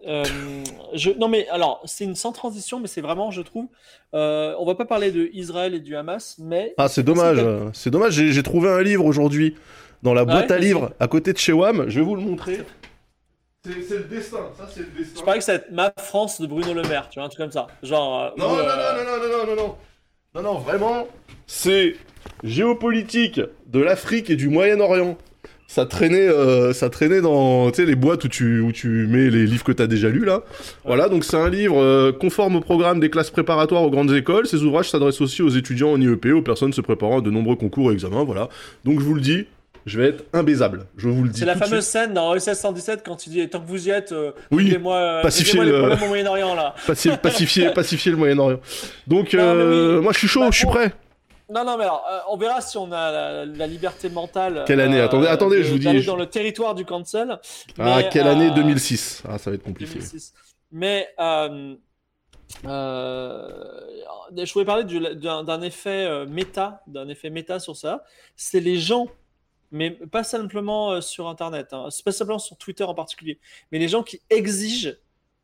[0.94, 3.66] Je, non, mais alors, c'est une sans transition, mais c'est vraiment, je trouve.
[4.12, 6.74] on va pas parler de Israël et du Hamas, mais.
[6.76, 7.38] Ah, c'est dommage.
[7.72, 8.12] c'est dommage.
[8.12, 9.56] J'ai trouvé un livre aujourd'hui
[10.02, 11.88] dans la boîte ouais, à livres à côté de chez WAM.
[11.88, 12.60] Je vais vous le montrer.
[13.62, 14.38] C'est le destin.
[14.56, 15.20] Ça, c'est le destin.
[15.20, 17.28] Je parie que ça va être ma France de Bruno Le Maire, tu vois, un
[17.28, 17.66] truc comme ça.
[17.82, 18.22] Genre.
[18.22, 19.74] euh, Non, où, non, euh, non, non, non, non, non, non.
[20.34, 21.08] Non, non, vraiment,
[21.46, 21.96] c'est
[22.42, 25.18] géopolitique de l'Afrique et du Moyen-Orient.
[25.66, 29.28] Ça traînait, euh, ça traînait dans tu sais, les boîtes où tu, où tu mets
[29.30, 30.42] les livres que tu as déjà lus, là.
[30.84, 34.46] Voilà, donc c'est un livre euh, conforme au programme des classes préparatoires aux grandes écoles.
[34.46, 37.56] Ces ouvrages s'adressent aussi aux étudiants en IEP, aux personnes se préparant à de nombreux
[37.56, 38.48] concours et examens, voilà.
[38.84, 39.46] Donc je vous le dis,
[39.86, 40.86] je vais être imbaisable.
[40.96, 43.60] Je vous le dis C'est la fameuse scène dans OSS 117 quand tu dis tant
[43.60, 46.74] que vous y êtes, euh, Oui, réglez-moi euh, les le- au Moyen-Orient là.
[46.86, 48.60] Paci- pacifier, pacifier le Moyen-Orient.
[49.06, 50.02] Donc, Non, euh, oui.
[50.02, 50.92] moi je suis chaud, Bah, je suis prêt.
[51.52, 54.62] Non, non, mais alors, euh, on verra si on a la, la liberté mentale.
[54.68, 57.38] Quelle année Attendez, attendez, de- je vous dis- je- dans le territoire du cancel.
[57.78, 59.94] Ah, Mais, quelle année euh, 2006 Ah, ça va être compliqué.
[59.94, 60.32] 2006.
[60.70, 61.74] Mais euh,
[64.36, 68.04] je voulais parler du- d'un effet méta, d'un effet méta sur ça.
[68.36, 69.06] C'est les gens,
[69.72, 73.38] mais pas simplement euh, sur Internet, hein, pas simplement sur Twitter en particulier,
[73.72, 74.94] mais les gens qui exigent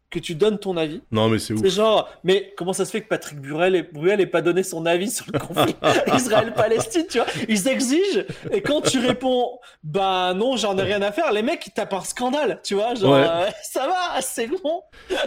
[0.08, 1.02] que tu donnes ton avis.
[1.10, 1.60] Non, mais c'est ouf.
[1.62, 4.86] C'est genre, mais comment ça se fait que Patrick Burel Bruel ait pas donné son
[4.86, 5.74] avis sur le conflit
[6.14, 7.26] Israël-Palestine, tu vois?
[7.48, 11.66] Ils exigent, et quand tu réponds, bah non, j'en ai rien à faire, les mecs,
[11.66, 12.94] ils tapent un scandale, tu vois?
[12.94, 13.26] Genre, Ouais.
[13.28, 14.82] euh, ça va, c'est bon.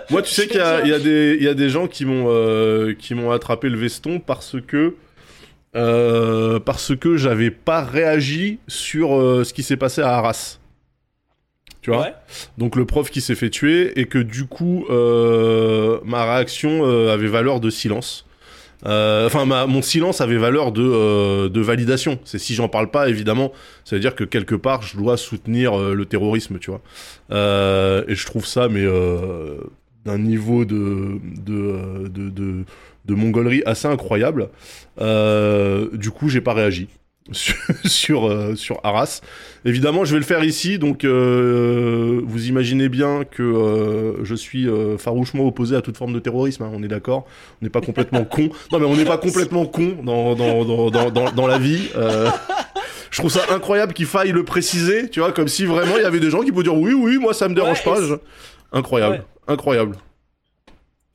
[0.09, 2.25] Moi, tu sais qu'il y, y a des- il y a des gens qui m'ont
[2.29, 4.95] euh, qui m'ont attrapé le veston parce que
[5.75, 10.59] euh, parce que j'avais pas réagi sur euh, ce qui s'est passé à Arras.
[11.81, 12.01] Tu vois?
[12.01, 12.13] Ouais.
[12.57, 17.27] Donc le prof qui s'est fait tuer et que du coup euh, ma réaction avait
[17.27, 18.25] valeur de silence.
[18.83, 22.19] Enfin, mon silence avait valeur de, de validation.
[22.23, 23.51] C'est si j'en parle pas, évidemment,
[23.85, 26.81] ça veut dire que quelque part je dois soutenir le terrorisme, tu vois.
[27.29, 28.85] Et je trouve ça, mais
[30.05, 32.65] d'un niveau de de, de, de
[33.09, 34.49] de mongolerie assez incroyable.
[35.01, 36.87] Euh, du coup, j'ai pas réagi
[37.31, 39.21] sur sur, euh, sur Arras.
[39.65, 44.67] Évidemment, je vais le faire ici, donc euh, vous imaginez bien que je suis
[44.97, 46.63] farouchement opposé à toute forme de terrorisme.
[46.63, 47.25] hein, on est d'accord
[47.61, 48.49] On n'est pas complètement con.
[48.71, 51.89] Non, mais on n'est pas complètement con dans dans dans dans, dans, la vie.
[53.11, 56.05] Je trouve ça incroyable qu'il faille le préciser, tu vois, comme si vraiment il y
[56.05, 58.01] avait des gens qui pouvaient dire oui, oui, moi ça me dérange Ouais, pas.
[58.01, 58.13] je-
[58.71, 59.53] Incroyable, Ouais.
[59.53, 59.95] incroyable.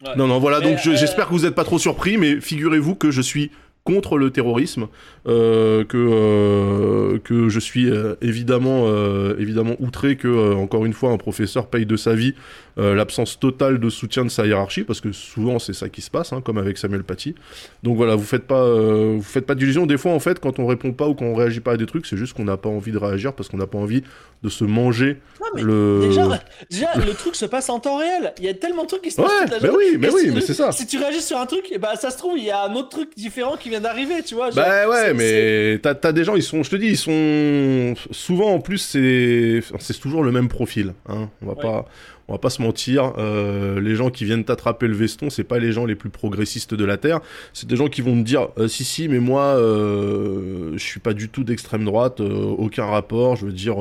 [0.04, 0.16] Ouais.
[0.16, 2.94] Non, non, voilà, Mais, donc euh, j'espère que vous n'êtes pas trop surpris, mais figurez-vous
[2.94, 3.50] que je suis
[3.84, 4.86] contre le terrorisme,
[5.28, 7.86] euh, que, euh, que je suis
[8.22, 12.34] évidemment, euh, évidemment outré que, euh, encore une fois, un professeur paye de sa vie
[12.78, 16.10] euh, l'absence totale de soutien de sa hiérarchie, parce que souvent c'est ça qui se
[16.10, 17.34] passe, hein, comme avec Samuel Paty.
[17.82, 19.86] Donc voilà, vous faites pas, euh, vous faites pas d'illusions.
[19.86, 21.86] Des fois, en fait, quand on répond pas ou quand on réagit pas à des
[21.86, 24.02] trucs, c'est juste qu'on n'a pas envie de réagir parce qu'on n'a pas envie
[24.42, 25.18] de se manger
[25.54, 26.00] le.
[26.08, 26.28] Déjà,
[26.70, 28.32] déjà, le truc se passe en temps réel.
[28.38, 29.84] Il y a tellement de trucs qui se Ouais, passent toute la mais journée.
[29.92, 30.72] oui, mais oui, mais c'est ça.
[30.72, 32.74] Si tu réagis sur un truc, et bah, ça se trouve, il y a un
[32.74, 34.50] autre truc différent qui vient d'arriver, tu vois.
[34.50, 36.96] genre, Bah ouais, c'est- mais t'as t'as des gens, ils sont, je te dis, ils
[36.96, 40.94] sont souvent en plus c'est c'est toujours le même profil.
[41.08, 41.28] Hein.
[41.42, 41.62] On va Ouais.
[41.62, 41.86] pas
[42.28, 43.12] on va pas se mentir.
[43.18, 46.74] euh, les gens qui viennent t'attraper le veston, c'est pas les gens les plus progressistes
[46.74, 47.20] de la terre.
[47.52, 51.00] C'est des gens qui vont te dire euh, si si, mais moi euh, je suis
[51.00, 53.36] pas du tout d'extrême droite, euh, aucun rapport.
[53.36, 53.76] Je veux dire.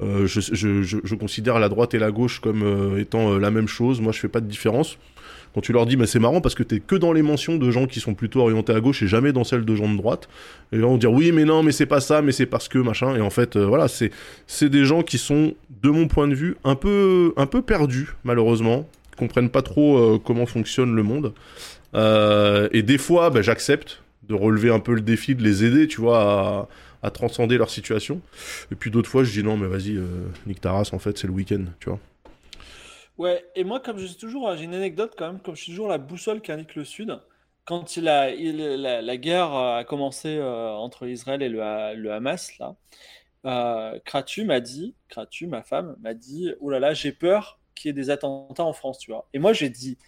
[0.00, 4.00] je, je, je, je considère la droite et la gauche comme étant la même chose.
[4.00, 4.98] Moi, je fais pas de différence.
[5.56, 7.70] Quand tu leur dis, mais c'est marrant parce que t'es que dans les mentions de
[7.70, 10.28] gens qui sont plutôt orientés à gauche et jamais dans celles de gens de droite.
[10.70, 12.76] Et là, on dire, oui, mais non, mais c'est pas ça, mais c'est parce que
[12.76, 13.16] machin.
[13.16, 14.10] Et en fait, euh, voilà, c'est,
[14.46, 18.08] c'est des gens qui sont, de mon point de vue, un peu, un peu perdus,
[18.22, 21.32] malheureusement, comprennent pas trop euh, comment fonctionne le monde.
[21.94, 25.86] Euh, et des fois, bah, j'accepte de relever un peu le défi, de les aider,
[25.86, 26.68] tu vois,
[27.02, 28.20] à, transcender leur situation.
[28.70, 30.04] Et puis d'autres fois, je dis non, mais vas-y, euh,
[30.46, 32.00] nique en fait, c'est le week-end, tu vois.
[33.18, 35.72] Ouais, et moi, comme je suis toujours, j'ai une anecdote quand même, comme je suis
[35.72, 37.18] toujours la boussole qui indique le Sud,
[37.64, 38.30] quand la,
[39.02, 42.76] la guerre a commencé euh, entre Israël et le, le Hamas, là,
[43.46, 47.88] euh, Kratu m'a dit, Kratu, ma femme, m'a dit, oh là là, j'ai peur qu'il
[47.88, 49.28] y ait des attentats en France, tu vois.
[49.34, 49.98] Et moi, j'ai dit,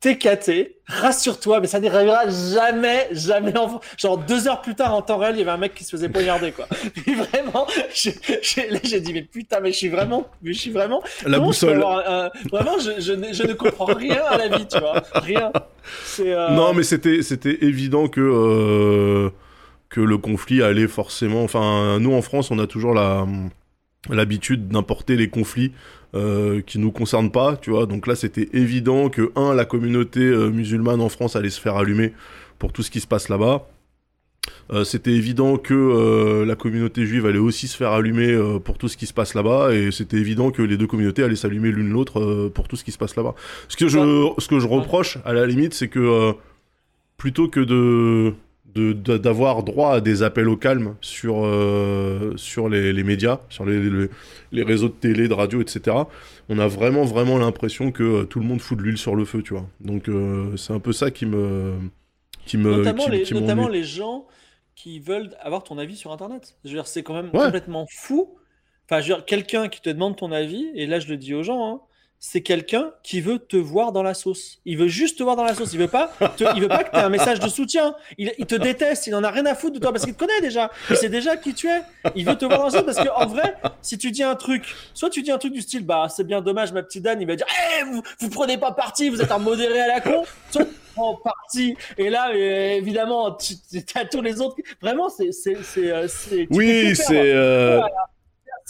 [0.00, 5.18] TKT, rassure-toi, mais ça n'arrivera jamais, jamais en Genre deux heures plus tard, en temps
[5.18, 6.66] réel, il y avait un mec qui se faisait poignarder, quoi.
[7.06, 11.02] Mais vraiment, là, j'ai dit, mais putain, mais je suis vraiment, mais je suis vraiment.
[11.26, 11.80] La boussole.
[12.50, 15.02] Vraiment, je, je, ne, je, ne comprends rien à la vie, tu vois.
[15.12, 15.52] Rien.
[16.20, 16.50] Euh...
[16.50, 19.30] Non, mais c'était, c'était évident que, euh,
[19.90, 21.42] que le conflit allait forcément.
[21.42, 23.26] Enfin, nous en France, on a toujours la,
[24.08, 25.72] l'habitude d'importer les conflits
[26.14, 27.86] euh, qui nous concerne pas, tu vois.
[27.86, 31.76] Donc là, c'était évident que un, la communauté euh, musulmane en France allait se faire
[31.76, 32.12] allumer
[32.58, 33.68] pour tout ce qui se passe là-bas.
[34.72, 38.88] Euh, c'était évident que euh, la communauté juive allait aussi se faire allumer pour tout
[38.88, 41.90] ce qui se passe là-bas, et c'était évident que les deux communautés allaient s'allumer l'une
[41.90, 43.34] l'autre pour tout ce qui se passe là-bas.
[43.68, 43.98] Ce que je,
[44.38, 46.32] ce que je reproche à la limite, c'est que
[47.18, 48.32] plutôt que de
[48.74, 53.80] d'avoir droit à des appels au calme sur, euh, sur les, les, médias, sur les,
[53.80, 54.08] les,
[54.52, 55.96] les, réseaux de télé, de radio, etc.
[56.48, 59.24] On a vraiment, vraiment l'impression que euh, tout le monde fout de l'huile sur le
[59.24, 59.66] feu, tu vois.
[59.80, 61.74] Donc, euh, c'est un peu ça qui me.
[62.46, 64.26] Qui me notamment qui, les, qui notamment les gens
[64.74, 66.56] qui veulent avoir ton avis sur Internet.
[66.64, 67.44] Je veux dire, c'est quand même Ouais.
[67.44, 68.30] complètement fou.
[68.86, 71.34] Enfin, je veux dire, quelqu'un qui te demande ton avis, et là, je le dis
[71.34, 71.80] aux gens, hein,
[72.22, 74.58] c'est quelqu'un qui veut te voir dans la sauce.
[74.66, 75.72] Il veut juste te voir dans la sauce.
[75.72, 77.94] Il veut pas, te- il veut pas que tu aies un message de soutien.
[78.18, 79.06] Il, il te déteste.
[79.06, 80.70] Il en a rien à foutre de toi parce qu'il te connaît déjà.
[80.90, 81.80] Il sait déjà qui tu es.
[82.14, 84.64] Il veut te voir dans la sauce parce qu'en vrai, si tu dis un truc,
[84.92, 87.26] soit tu dis un truc du style, bah, c'est bien dommage, ma petite Dan, il
[87.26, 87.46] va dire,
[87.80, 90.22] Eh, vous, vous prenez pas parti, vous êtes un modéré à la con.
[90.50, 91.74] Soit tu prends parti.
[91.96, 93.54] Et là, euh, évidemment, tu,
[93.94, 94.56] as tous les autres.
[94.82, 96.06] Vraiment, c'est, c'est, c'est, euh,
[96.50, 97.32] Oui, c'est.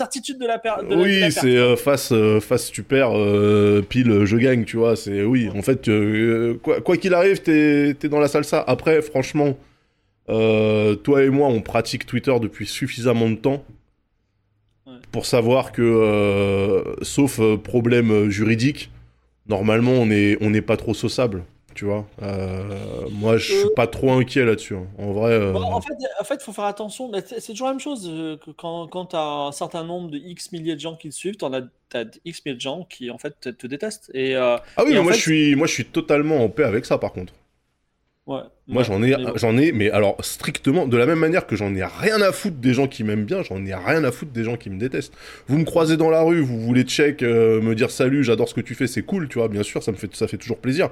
[0.03, 2.83] Certitude de la per- de la- de Oui, la c'est euh, face, euh, face tu
[2.83, 4.95] perds, euh, pile je gagne, tu vois.
[4.97, 5.91] C'est oui, en fait,
[6.63, 8.59] quoi quoi qu'il arrive, t'es es dans la salsa.
[8.67, 9.57] Après, franchement,
[10.27, 13.65] toi et moi, on pratique Twitter depuis suffisamment de temps
[14.87, 14.95] Ouais.
[15.13, 18.91] pour savoir que, sauf problème juridique,
[19.49, 21.43] normalement, on est on n'est pas trop sauçable,
[21.75, 22.07] tu vois.
[22.23, 24.77] Euh, moi, je suis pas trop inquiet là-dessus.
[24.77, 24.87] hein.
[24.99, 25.33] En vrai.
[25.33, 27.09] euh, Bon, en fait, en fait, faut faire attention.
[27.11, 28.09] Mais c'est c'est toujours la même chose.
[28.09, 31.09] euh, que quand quand tu as un certain nombre de X milliers de gens qui
[31.09, 34.11] te suivent, tu as, t'as X milliers de gens qui en fait te, te détestent.
[34.15, 36.43] Et, euh, Ah oui, et mais en moi fait- je suis moi je suis totalement
[36.43, 37.35] en paix avec ça par contre.
[38.27, 39.35] ouais, Moi ouais, j'en ai, mais bon.
[39.35, 42.59] j'en ai, mais alors strictement, de la même manière que j'en ai rien à foutre
[42.59, 45.13] des gens qui m'aiment bien, j'en ai rien à foutre des gens qui me détestent.
[45.49, 48.55] Vous me croisez dans la rue, vous voulez check, euh, me dire salut, j'adore ce
[48.55, 50.59] que tu fais, c'est cool, tu vois, bien sûr, ça me fait, ça fait toujours
[50.59, 50.91] plaisir.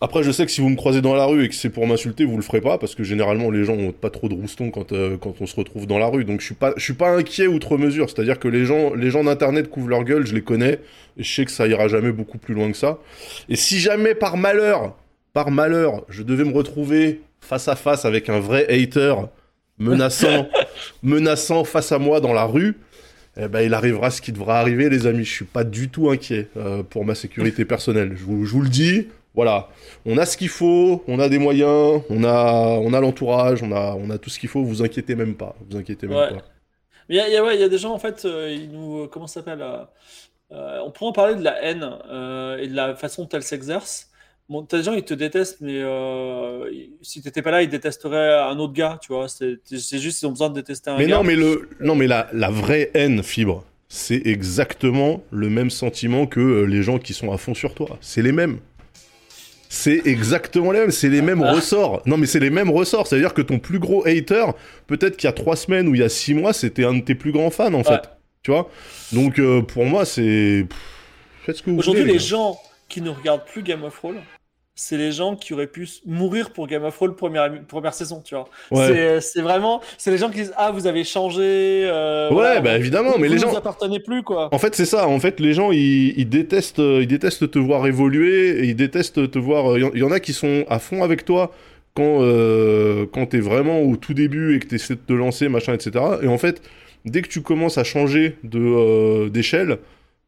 [0.00, 1.84] Après, je sais que si vous me croisez dans la rue et que c'est pour
[1.88, 4.70] m'insulter, vous le ferez pas, parce que généralement les gens ont pas trop de roustons
[4.70, 6.24] quand, euh, quand on se retrouve dans la rue.
[6.24, 8.08] Donc je suis pas, je suis pas inquiet outre mesure.
[8.08, 10.78] C'est-à-dire que les gens, les gens d'internet couvrent leur gueule, je les connais,
[11.16, 12.98] et je sais que ça ira jamais beaucoup plus loin que ça.
[13.48, 14.94] Et si jamais par malheur,
[15.32, 19.14] par malheur, je devais me retrouver face à face avec un vrai hater
[19.78, 20.48] menaçant,
[21.02, 22.76] menaçant face à moi dans la rue,
[23.36, 25.24] eh ben, il arrivera ce qui devra arriver, les amis.
[25.24, 28.12] Je suis pas du tout inquiet euh, pour ma sécurité personnelle.
[28.16, 29.08] Je vous, je vous le dis.
[29.38, 29.68] Voilà,
[30.04, 33.70] on a ce qu'il faut, on a des moyens, on a, on a l'entourage, on
[33.70, 34.64] a, on a tout ce qu'il faut.
[34.64, 35.54] Vous inquiétez même pas.
[35.70, 36.28] Vous inquiétez même Ouais.
[36.30, 36.42] pas.
[37.08, 39.06] Mais il y ouais, y a des gens, en fait, euh, ils nous.
[39.06, 39.84] Comment ça s'appelle euh,
[40.50, 43.44] euh, On pourrait en parler de la haine euh, et de la façon dont elle
[43.44, 44.10] s'exerce.
[44.48, 46.68] Bon, t'as des gens, ils te détestent, mais euh,
[47.02, 49.28] si t'étais pas là, ils détesteraient un autre gars, tu vois.
[49.28, 49.60] C'est
[50.00, 51.18] juste, ils ont besoin de détester un Mais gars.
[51.18, 56.26] non, mais le, non, mais la, la vraie haine, fibre, c'est exactement le même sentiment
[56.26, 57.98] que euh, les gens qui sont à fond sur toi.
[58.00, 58.58] C'est les mêmes.
[59.70, 61.52] C'est exactement les mêmes, c'est les mêmes Ah.
[61.52, 62.02] ressorts.
[62.06, 63.06] Non, mais c'est les mêmes ressorts.
[63.06, 64.46] C'est-à-dire que ton plus gros hater,
[64.86, 67.00] peut-être qu'il y a trois semaines ou il y a six mois, c'était un de
[67.00, 67.84] tes plus grands fans, en Ouais.
[67.84, 68.08] fait.
[68.42, 68.70] Tu vois?
[69.12, 70.64] Donc, euh, pour moi, c'est.
[71.44, 74.20] Faites ce que vous Aujourd'hui, les gens qui ne regardent plus Game of Thrones,
[74.80, 78.36] c'est les gens qui auraient pu mourir pour Game of Thrones première, première saison, tu
[78.36, 78.48] vois.
[78.70, 79.20] Ouais.
[79.20, 81.40] C'est- vraiment, c'est les gens qui disent ah vous avez changé.
[81.42, 83.54] euh, Ouais, voilà, bah vous- évidemment, mais vous les gens.
[83.56, 84.48] appartenez plus quoi.
[84.54, 85.08] En fait, c'est ça.
[85.08, 88.64] En fait, les gens, ils, ils détestent, euh, ils détestent te voir évoluer.
[88.66, 89.72] Ils détestent te voir.
[89.72, 91.52] euh, Il y en- il y, en a qui sont à fond avec toi
[91.94, 95.74] quand, euh, quand t'es vraiment au tout début et que t'essaies de te lancer, machin,
[95.74, 95.90] etc.
[96.22, 96.62] Et en fait,
[97.04, 99.78] dès que tu commences à changer de euh, d'échelle,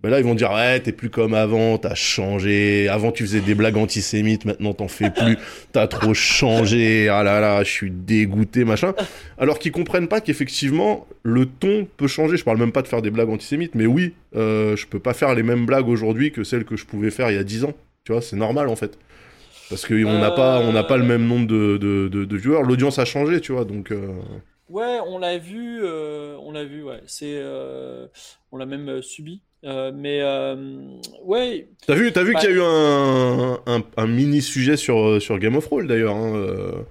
[0.02, 2.88] Ben là, ils vont dire, ouais, t'es plus comme avant, t'as changé.
[2.88, 5.36] Avant, tu faisais des blagues antisémites, maintenant, t'en fais plus.
[5.72, 7.10] T'as trop changé.
[7.10, 8.94] Ah là là, je suis dégoûté, machin.
[9.36, 12.38] Alors qu'ils comprennent pas qu'effectivement, le ton peut changer.
[12.38, 15.12] Je parle même pas de faire des blagues antisémites, mais oui, euh, je peux pas
[15.12, 17.64] faire les mêmes blagues aujourd'hui que celles que je pouvais faire il y a 10
[17.64, 17.74] ans.
[18.04, 18.98] Tu vois, c'est normal, en fait.
[19.68, 22.62] Parce qu'on n'a pas, on n'a pas le même nombre de, de, de, viewers.
[22.62, 23.92] L'audience a changé, tu vois, donc...
[23.92, 24.18] Euh,
[24.70, 27.02] ouais, on l'a vu, euh, on l'a vu, ouais.
[27.06, 27.38] C'est,
[28.50, 29.42] on l'a même subi.
[29.64, 30.56] Euh, mais euh,
[31.24, 31.68] ouais.
[31.86, 33.60] T'as vu, as vu qu'il y a eu un,
[33.96, 36.16] un, mini sujet sur, euh, sur Game of Thrones d'ailleurs.
[36.16, 36.84] Hein,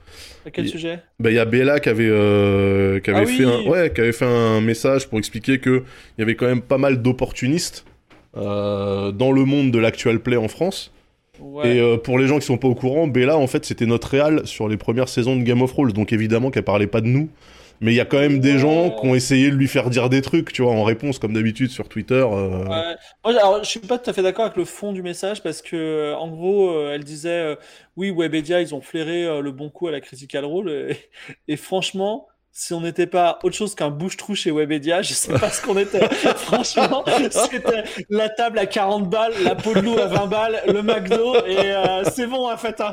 [0.53, 0.99] quel sujet?
[1.19, 2.05] Bah, Il y a Bella qui avait,
[3.01, 5.81] qui, avait ah fait un, ouais, qui avait fait un message pour expliquer qu'il
[6.17, 7.85] y avait quand même pas mal d'opportunistes
[8.35, 10.93] dans le monde de l'actual play en France.
[11.63, 14.45] Et pour les gens qui sont pas au courant, Bella en fait c'était notre réal
[14.45, 17.29] sur les premières saisons de Game of Thrones, donc évidemment qu'elle parlait pas de nous
[17.81, 20.09] mais il y a quand même des gens qui ont essayé de lui faire dire
[20.09, 22.15] des trucs, tu vois, en réponse, comme d'habitude sur Twitter.
[22.15, 22.65] Euh...
[22.65, 22.95] Ouais.
[23.23, 25.61] Moi, alors, je suis pas tout à fait d'accord avec le fond du message parce
[25.61, 27.55] que, en gros, euh, elle disait, euh,
[27.95, 30.95] oui, Webedia, ils ont flairé euh, le bon coup à la Critical Role,
[31.47, 32.27] et franchement,
[32.59, 35.77] si on n'était pas autre chose qu'un bouche-trou chez Webedia, je sais pas ce qu'on
[35.77, 36.05] était.
[36.35, 41.57] Franchement, c'était la table à 40 balles, la peau à 20 balles, le McDo, et
[41.57, 42.83] euh, c'est bon, hein, faites,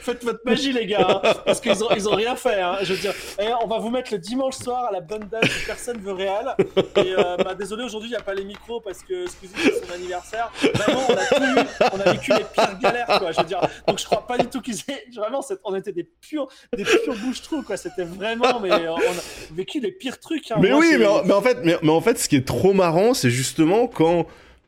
[0.00, 2.60] faites, votre magie, les gars, hein, parce qu'ils ont, ils ont rien fait.
[2.60, 5.26] Hein, je veux dire, et on va vous mettre le dimanche soir à la bonne
[5.30, 6.54] date que personne veut réel.
[6.96, 9.86] Et euh, bah, désolé, aujourd'hui, il n'y a pas les micros parce que Squeezie, c'est
[9.86, 10.52] son anniversaire.
[10.74, 13.32] Vraiment, on a on a vécu les pires galères, quoi.
[13.32, 15.06] Je veux dire, donc je crois pas du tout qu'ils aient.
[15.16, 17.78] Vraiment, on était des purs, des purs bouche-trous, quoi.
[17.78, 18.72] C'était vraiment, mais.
[18.72, 20.50] Euh, on a vécu les pires trucs.
[20.50, 20.56] Hein.
[20.60, 23.86] Mais oui, mais en, fait, mais, en fait, ce qui est trop marrant, c'est justement
[23.86, 24.26] quand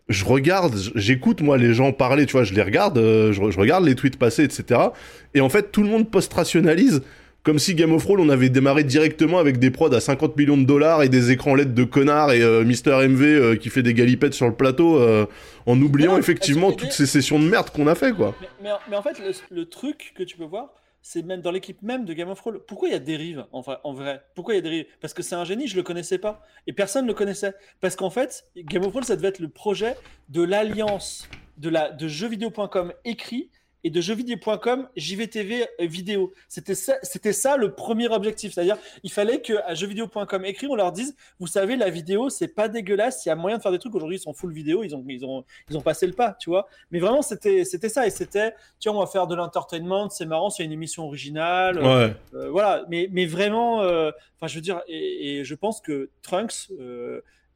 [0.09, 3.85] je regarde, j'écoute moi les gens parler, tu vois, je les regarde, euh, je, regarde
[3.85, 4.81] les tweets passés, etc.
[5.35, 7.03] Et en fait, tout le monde post-rationalise
[7.45, 10.57] comme si Game of Thrones on avait démarré directement avec des prods à 50 millions
[10.57, 13.83] de dollars et des écrans LED de connards et euh, Mister MV euh, qui fait
[13.83, 15.01] des galipettes sur le plateau
[15.67, 18.35] en oubliant effectivement toutes ces sessions de merde qu'on a fait quoi.
[18.63, 19.19] Mais, en fait
[19.51, 22.59] le, truc que tu peux voir c'est même dans l'équipe même de Game of Thrones.
[22.67, 24.23] Pourquoi il y a Dérive en, en vrai?
[24.35, 26.43] Pourquoi il y a Dérive Parce que c'est un génie, je le connaissais pas.
[26.67, 27.55] Et personne ne le connaissait.
[27.81, 29.97] Parce qu'en fait, Game of Thrones, ça devait être le projet
[30.29, 33.51] de l'alliance de, la, de jeuxvideo.com écrit
[33.85, 36.33] et de jeuxvideo.com JVTV euh, vidéo.
[36.49, 38.53] C'était ça, c'était ça le premier objectif.
[38.53, 42.49] C'est-à-dire, il fallait que à jeuxvideo.com écrit, on leur dise, vous savez, la vidéo, c'est
[42.49, 43.25] pas dégueulasse.
[43.25, 43.95] Il y a moyen de faire des trucs.
[43.95, 44.83] Aujourd'hui, ils sont full vidéo.
[44.83, 46.69] Ils ont, ils ont, ils ont passé le pas, tu vois.
[46.91, 48.07] Mais vraiment, c'était, c'était ça.
[48.07, 50.11] Et c'était, tiens, on va faire de l'entertainment.
[50.11, 50.51] C'est marrant.
[50.51, 51.79] C'est une émission originale.
[51.79, 52.15] Ouais.
[52.35, 52.85] Euh, voilà.
[52.89, 56.69] Mais, mais vraiment, euh, enfin, je veux dire, et, je pense que Trunks.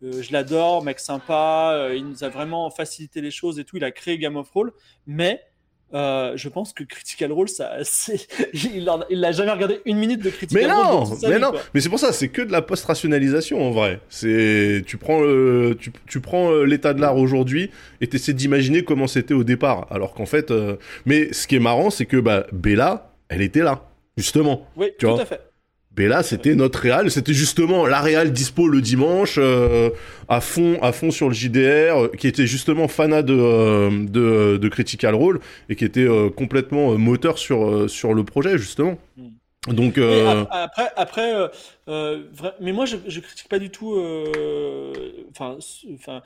[0.03, 3.77] je l'adore, mec sympa, il nous a vraiment facilité les choses et tout.
[3.77, 4.73] Il a créé Game of Roll,
[5.07, 5.41] mais
[5.95, 7.77] euh, je pense que Critical Role, ça,
[8.55, 10.85] il, n'a jamais regardé une minute de Critical mais Role.
[10.85, 14.01] Non, mais non, mais c'est pour ça, c'est que de la post-rationalisation en vrai.
[14.09, 18.85] C'est, tu prends, le, tu, tu prends euh, l'état de l'art aujourd'hui et essaies d'imaginer
[18.85, 19.87] comment c'était au départ.
[19.91, 23.63] Alors qu'en fait, euh, mais ce qui est marrant, c'est que bah, Bella, elle était
[23.63, 23.85] là,
[24.17, 24.67] justement.
[24.77, 25.52] Oui, tout à fait.
[25.95, 29.91] Bella, c'était notre réal, c'était justement la réal dispo le dimanche, euh,
[30.27, 31.59] à fond, à fond sur le JDR,
[32.05, 36.97] euh, qui était justement fanat de, euh, de, de, Critical Role et qui était complètement
[36.97, 38.97] moteur sur, sur le projet justement.
[39.19, 39.75] Hmm.
[39.75, 41.51] Donc après, après,
[41.87, 43.95] mais moi je, je critique pas du tout.
[45.31, 45.59] Enfin,
[45.95, 46.23] enfin,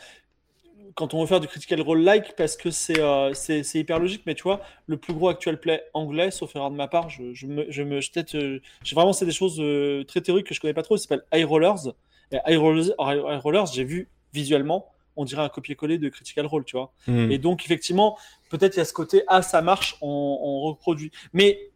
[0.97, 4.23] quand on veut faire du critical role like parce que euh, c'est c'est hyper logique
[4.27, 7.35] mais tu vois le plus gros actual play anglais sauf erreur de ma part je,
[7.35, 8.01] je me je me
[8.35, 8.61] euh,
[8.93, 11.47] vraiment c'est des choses euh, très théoriques que je connais pas trop ça s'appelle High
[11.47, 11.95] Rollers.
[12.33, 16.77] Et High Rollers, Rollers j'ai vu visuellement on dirait un copier-coller de critical role tu
[16.77, 16.93] vois.
[17.07, 17.31] Hmm.
[17.31, 21.13] et donc effectivement peut-être il y a ce côté ah ça marche on, reproduit.
[21.35, 21.71] Mais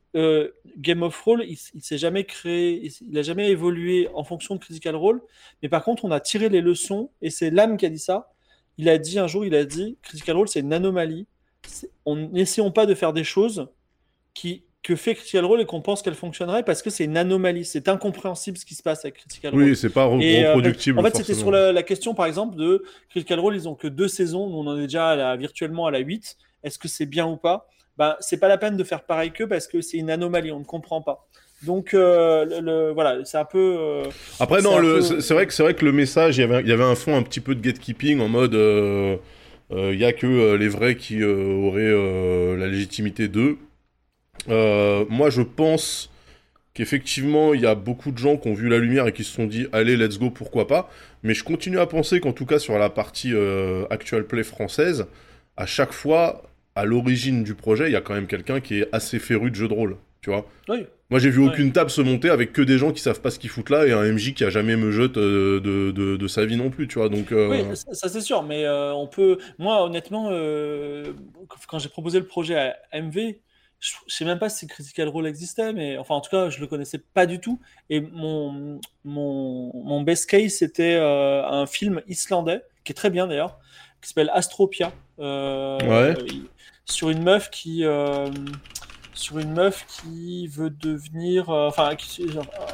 [0.79, 4.61] Game of Roll, il, il s'est jamais créé, il, a jamais évolué en fonction de
[4.61, 5.23] Critical Role,
[5.63, 8.33] mais par contre, on a tiré les leçons, et c'est l'âme qui a dit ça
[8.79, 11.27] il a dit un jour, il a dit Critical Role, c'est une anomalie.
[12.07, 13.69] On n'essayons pas de faire des choses
[14.35, 17.65] qui que fait Critical Role et qu'on pense qu'elle fonctionnerait parce que c'est une anomalie.
[17.65, 19.63] C'est incompréhensible ce qui se passe avec Critical Role.
[19.63, 20.99] Oui, c'est pas euh, reproductible.
[20.99, 24.09] en fait, c'était sur la, question, par exemple, de Critical Role, ils ont que deux
[24.09, 24.43] saisons.
[24.43, 26.37] On en est déjà virtuellement à la 8.
[26.63, 27.69] Est-ce que c'est bien ou pas?
[27.99, 30.51] Ben, C'est pas la peine de faire pareil qu'eux parce que c'est une anomalie.
[30.51, 31.29] On ne comprend pas.
[31.67, 33.77] Donc euh, le, voilà, c'est un peu.
[33.79, 34.05] Euh,
[34.39, 36.73] Après non, c'est vrai que c'est vrai que le message, il y avait il y
[36.73, 38.55] avait un fond un petit peu de gatekeeping en mode.
[38.55, 39.17] Euh,
[39.73, 43.59] il y a que les vrais qui auraient la légitimité d'eux.
[44.49, 46.11] moi, je pense
[46.75, 49.33] qu'effectivement, il y a beaucoup de gens qui ont vu la lumière et qui se
[49.33, 50.91] sont dit allez, let's go, pourquoi pas.
[51.23, 53.33] Mais je continue à penser qu'en tout cas sur la partie
[53.91, 55.07] actual play française,
[55.57, 56.43] à chaque fois,
[56.75, 59.55] à l'origine du projet, il y a quand même quelqu'un qui est assez féru de
[59.55, 60.47] jeux de rôle, tu vois.
[60.69, 60.85] Oui.
[61.11, 63.39] Moi, j'ai vu aucune table se monter avec que des gens qui savent pas ce
[63.39, 66.45] qu'ils foutent là et un MJ qui a jamais me jette de, de, de, sa
[66.45, 67.09] vie non plus, tu vois.
[67.09, 69.39] Donc, Oui, ça, c'est sûr, mais on peut.
[69.59, 70.31] Moi, honnêtement,
[71.69, 72.57] quand j'ai proposé le projet
[72.93, 73.35] à MV,
[73.81, 76.67] je, sais même pas si Critical Role existait, mais enfin, en tout cas, je le
[76.67, 77.59] connaissais pas du tout.
[77.89, 83.27] Et mon, mon, mon best case, c'était euh, un film islandais, qui est très bien
[83.27, 83.59] d'ailleurs,
[84.03, 84.93] qui s'appelle Astropia.
[85.19, 86.15] Euh,
[86.85, 87.85] sur une meuf qui.
[89.21, 91.51] Euh, sur une meuf qui veut devenir.
[91.51, 91.91] Enfin,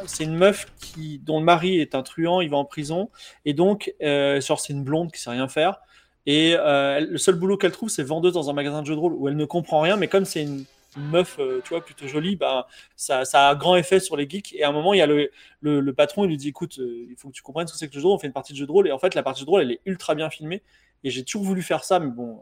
[0.07, 3.11] c'est une meuf qui, dont le mari est un truand, il va en prison.
[3.45, 5.81] Et donc, genre, c'est une blonde qui sait rien faire.
[6.27, 9.15] Et le seul boulot qu'elle trouve, c'est vendeuse dans un magasin de jeux de rôle
[9.15, 10.65] où elle ne comprend rien, mais comme c'est une
[10.97, 12.67] meuf, euh, tu vois, plutôt jolie, bah,
[12.97, 14.55] ça, ça, a grand effet sur les geeks.
[14.55, 15.31] Et à un moment, il y a le,
[15.61, 17.89] le, patron, il lui dit écoute, euh, il faut que tu comprennes ce que c'est
[17.89, 18.89] que le jeu de rôle, on fait une partie de jeu de rôle.
[18.89, 20.63] Et en fait, la partie de jeu de rôle, elle est ultra bien filmée.
[21.05, 22.41] Et j'ai toujours voulu faire ça, mais bon,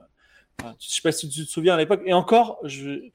[0.63, 2.03] je sais pas si tu te souviens à l'époque.
[2.07, 3.11] Et encore, je,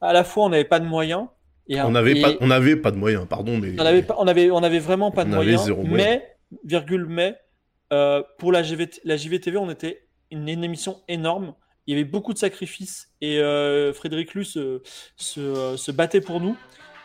[0.00, 1.26] à la fois, on n'avait pas de moyens.
[1.68, 4.50] Et, on n'avait pas, on avait pas de moyens, pardon, mais on avait, on avait,
[4.50, 5.68] on avait vraiment pas de moyens.
[5.84, 7.36] Mais, virgule, mais
[7.92, 11.54] euh, pour la, GVT, la JVTV, on était une, une émission énorme
[11.86, 14.58] il y avait beaucoup de sacrifices et euh, Frédéric Luce
[15.16, 16.56] se, se, battait pour nous.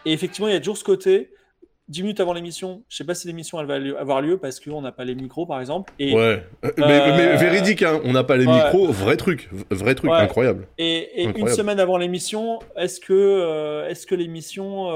[0.06, 1.32] Et effectivement, il y a toujours ce côté.
[1.92, 4.82] 10 minutes avant l'émission, je sais pas si l'émission elle va avoir lieu parce qu'on
[4.82, 5.92] n'a pas les micros par exemple.
[6.00, 10.10] Et, ouais, euh, mais, véridique, hein, on n'a pas les micros, vrai truc, vrai truc,
[10.10, 10.68] incroyable.
[10.78, 14.89] Et, une semaine avant l'émission, est-ce que, euh, est-ce que l'émission,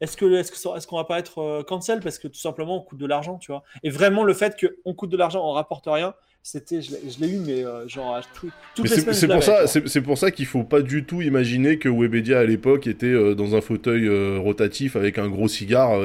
[0.00, 2.80] est-ce que, est-ce que, est-ce qu'on va pas être cancel parce que tout simplement on
[2.80, 3.62] coûte de l'argent, tu vois.
[3.84, 6.14] Et vraiment le fait qu'on coûte de l'argent, on rapporte rien,
[6.46, 10.18] c'était, je l'ai eu, mais euh, genre tout, toutes les C'est pour, ça, c'est pour
[10.18, 13.62] ça qu'il faut pas du tout imaginer que Webedia à l'époque était euh, dans un
[13.62, 15.98] fauteuil euh, rotatif avec un gros cigare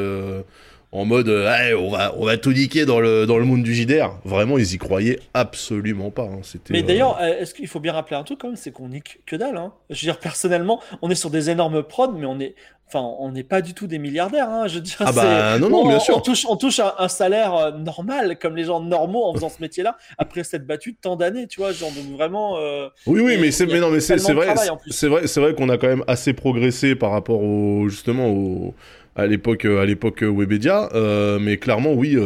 [0.91, 4.17] en mode on, va, on va tout niquer dans le, dans le monde du JDR.
[4.23, 6.23] Vraiment, ils y croyaient absolument pas.
[6.23, 6.39] Hein.
[6.41, 9.19] C'était, mais d'ailleurs, est-ce qu'il faut bien rappeler un truc quand même, c'est qu'on nique
[9.25, 9.57] que dalle.
[9.57, 9.73] Hein.
[9.89, 12.55] Je veux dire, personnellement, on est sur des énormes prods, mais on est,
[12.91, 14.95] Enfin, on n'est pas du tout des milliardaires, hein, je veux dire.
[15.01, 16.17] Ah bah non, non, bien sûr.
[16.17, 19.61] On touche, on touche un, salaire euh, normal, comme les gens normaux en faisant ce
[19.61, 22.57] métier-là, après s'être battu tant d'années, tu vois, genre donc vraiment.
[22.57, 24.55] Euh, oui, oui, mais c'est, mais non, mais c'est, vrai,
[24.89, 28.73] c'est vrai, c'est vrai qu'on a quand même assez progressé par rapport au justement au
[29.15, 32.17] à l'époque à l'époque Webedia, euh, mais clairement oui.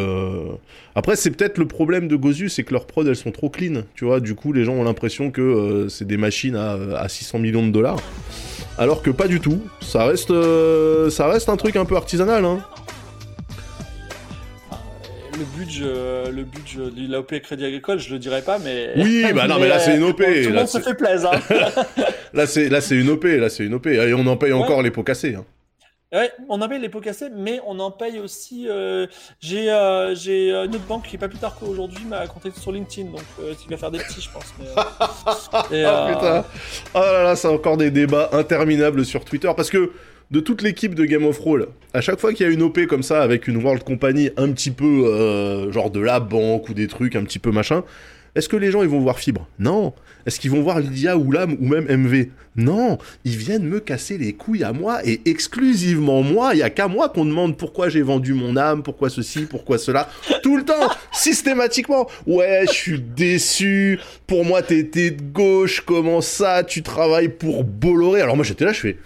[0.95, 3.81] Après, c'est peut-être le problème de Gozu, c'est que leurs prods elles sont trop clean,
[3.95, 4.21] tu vois.
[4.21, 7.71] Du coup, les gens ont l'impression que c'est des machines à, à 600 millions de
[7.71, 7.99] dollars
[8.77, 9.61] alors que pas du tout.
[9.81, 12.45] Ça reste, euh, ça reste un truc un peu artisanal.
[12.45, 12.59] Hein.
[15.37, 18.91] Le budget, le budget de l'OP Crédit Agricole, je le dirais pas, mais.
[18.97, 20.17] Oui, bah non, mais, là c'est une OP.
[20.17, 21.31] tout le monde se fait plaisir.
[21.33, 21.83] Hein.
[22.33, 24.81] là c'est, là c'est une OP, là c'est une OP, et on en paye encore
[24.83, 25.35] les pots cassés.
[25.35, 25.45] Hein.
[26.13, 28.67] Ouais, on en paye les pots cassés, mais on en paye aussi.
[28.69, 29.07] Euh,
[29.39, 33.09] j'ai euh, j'ai une autre banque qui, pas plus tard qu'aujourd'hui, m'a contacté sur LinkedIn,
[33.09, 34.53] donc euh, il va faire des petits, je pense.
[34.59, 34.67] Mais,
[35.87, 36.45] oh putain
[36.93, 39.91] Oh là là, c'est encore des débats interminables sur Twitter, parce que
[40.29, 42.85] de toute l'équipe de Game of Roll, à chaque fois qu'il y a une OP
[42.85, 46.87] comme ça, avec une World Company un petit peu genre de la banque ou des
[46.87, 47.83] trucs un petit peu machin,
[48.35, 49.47] est-ce que les gens ils vont voir Fibre?
[49.59, 49.93] Non.
[50.25, 52.97] Est-ce qu'ils vont voir Lydia ou Lam ou même MV Non.
[53.25, 56.55] Ils viennent me casser les couilles à moi et exclusivement moi.
[56.55, 59.77] Il y a qu'à moi qu'on demande pourquoi j'ai vendu mon âme, pourquoi ceci, pourquoi
[59.77, 60.09] cela.
[60.41, 62.07] Tout le temps, systématiquement.
[62.25, 63.99] Ouais, je suis déçu.
[64.25, 65.81] Pour moi, t'étais de gauche.
[65.85, 66.63] Comment ça?
[66.63, 68.21] Tu travailles pour Bolloré?
[68.21, 68.97] Alors moi, j'étais là, je fais.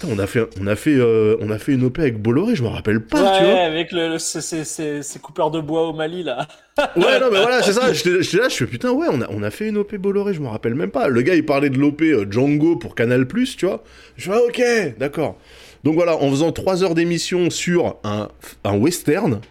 [0.00, 2.54] Putain, on a fait, on a fait, euh, on a fait une OP avec Bolloré,
[2.54, 3.60] je me rappelle pas, ouais, tu vois.
[3.60, 6.48] avec le, ces, coupeurs de bois au Mali, là.
[6.96, 7.92] ouais, non, mais voilà, c'est ça.
[7.92, 10.40] J'étais là, je fais putain, ouais, on a, on a fait une OP Bolloré, je
[10.40, 11.08] me rappelle même pas.
[11.08, 13.84] Le gars, il parlait de l'OP euh, Django pour Canal+, tu vois.
[14.16, 15.36] Je fais, ah, ok, d'accord.
[15.84, 18.28] Donc voilà, en faisant 3 heures d'émission sur un,
[18.64, 19.42] un western,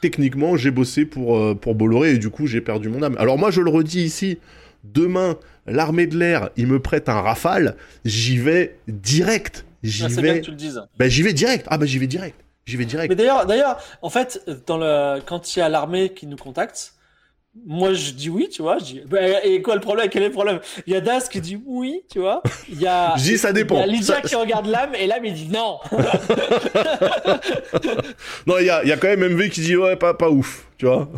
[0.00, 3.14] techniquement, j'ai bossé pour, euh, pour Bolloré et du coup, j'ai perdu mon âme.
[3.20, 4.38] Alors moi, je le redis ici,
[4.82, 9.65] demain, l'armée de l'air, il me prête un rafale, j'y vais direct.
[9.88, 10.40] J'y ah, vais.
[10.40, 10.82] tu le dises.
[10.98, 11.66] Ben, j'y vais direct.
[11.70, 12.36] Ah bah j'y vais direct.
[12.66, 13.08] J'y vais direct.
[13.08, 16.94] Mais d'ailleurs, d'ailleurs, en fait, dans le quand il y a l'armée qui nous contacte,
[17.64, 18.78] moi je dis oui, tu vois.
[18.78, 20.08] Je dis, bah, et quoi le problème?
[20.10, 20.58] Quel est le problème?
[20.86, 22.42] Il y a Das qui dit oui, tu vois.
[22.68, 23.14] Il y a.
[23.18, 23.76] je dis ça dépend.
[23.76, 25.78] Il y a Lydia qui regarde l'âme et l'âme il dit non.
[28.46, 30.66] non, il y a, y a quand même MV qui dit ouais, pas, pas ouf,
[30.76, 31.08] tu vois.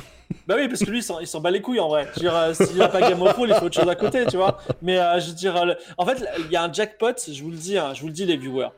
[0.48, 2.08] Bah oui, parce que lui, il s'en bat les couilles en vrai.
[2.14, 3.88] Je veux dire, euh, s'il n'y a pas Game of Thrones, il faut autre chose
[3.88, 4.56] à côté, tu vois.
[4.80, 7.50] Mais euh, je veux dire, euh, en fait, il y a un jackpot, je vous
[7.50, 8.70] le dis, hein, je vous le dis, les viewers.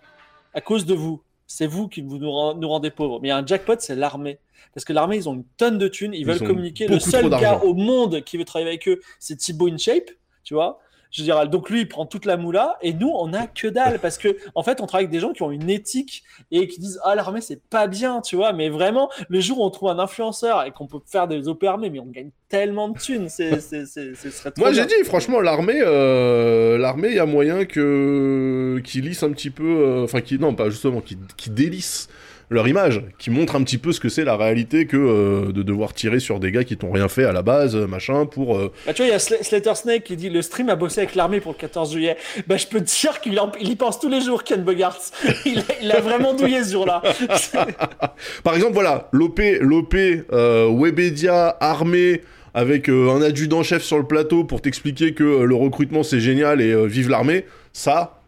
[0.53, 3.21] À cause de vous, c'est vous qui vous nous, rendez pauvres.
[3.23, 4.41] Mais il y a un jackpot, c'est l'armée.
[4.75, 6.89] Parce que l'armée, ils ont une tonne de thunes, ils, veulent communiquer.
[6.89, 10.11] Le seul gars au monde qui veut travailler avec eux, c'est Thibaut InShape,
[10.43, 10.81] tu vois.
[11.11, 13.66] Je veux dire, donc lui, il prend toute la moula et nous, on a que
[13.66, 16.68] dalle parce que, en fait, on travaille avec des gens qui ont une éthique et
[16.68, 18.52] qui disent Ah, l'armée, c'est pas bien, tu vois.
[18.52, 21.64] Mais vraiment, le jour où on trouve un influenceur et qu'on peut faire des OP
[21.64, 24.86] armées, mais on gagne tellement de thunes, c'est, c'est, c'est, ce serait trop Moi, j'ai
[24.86, 29.64] dit, franchement, l'armée, euh, l'armée, il y a moyen que qu'ils lissent un petit peu,
[29.64, 32.08] euh, enfin, qui non, pas justement, qui, qui délissent
[32.53, 35.62] leur image, qui montre un petit peu ce que c'est la réalité que euh, de
[35.62, 38.59] devoir tirer sur des gars qui t'ont rien fait à la base, machin, pour.
[38.59, 40.74] euh, Bah, tu vois, il y a Sl- Slater Snake qui dit le stream a
[40.76, 42.16] bossé avec l'armée pour le 14 juillet.
[42.48, 44.98] Bah, je peux te dire qu'il y pense tous les jours, Ken Bogarts.
[45.46, 47.03] il, a, il a vraiment douillé ce jour-là.
[48.44, 52.22] Par exemple, voilà, l'OP, l'OP, euh, Webedia, armée,
[52.55, 56.61] avec euh, un adjudant-chef sur le plateau pour t'expliquer que euh, le recrutement c'est génial
[56.61, 58.20] et euh, vive l'armée, ça,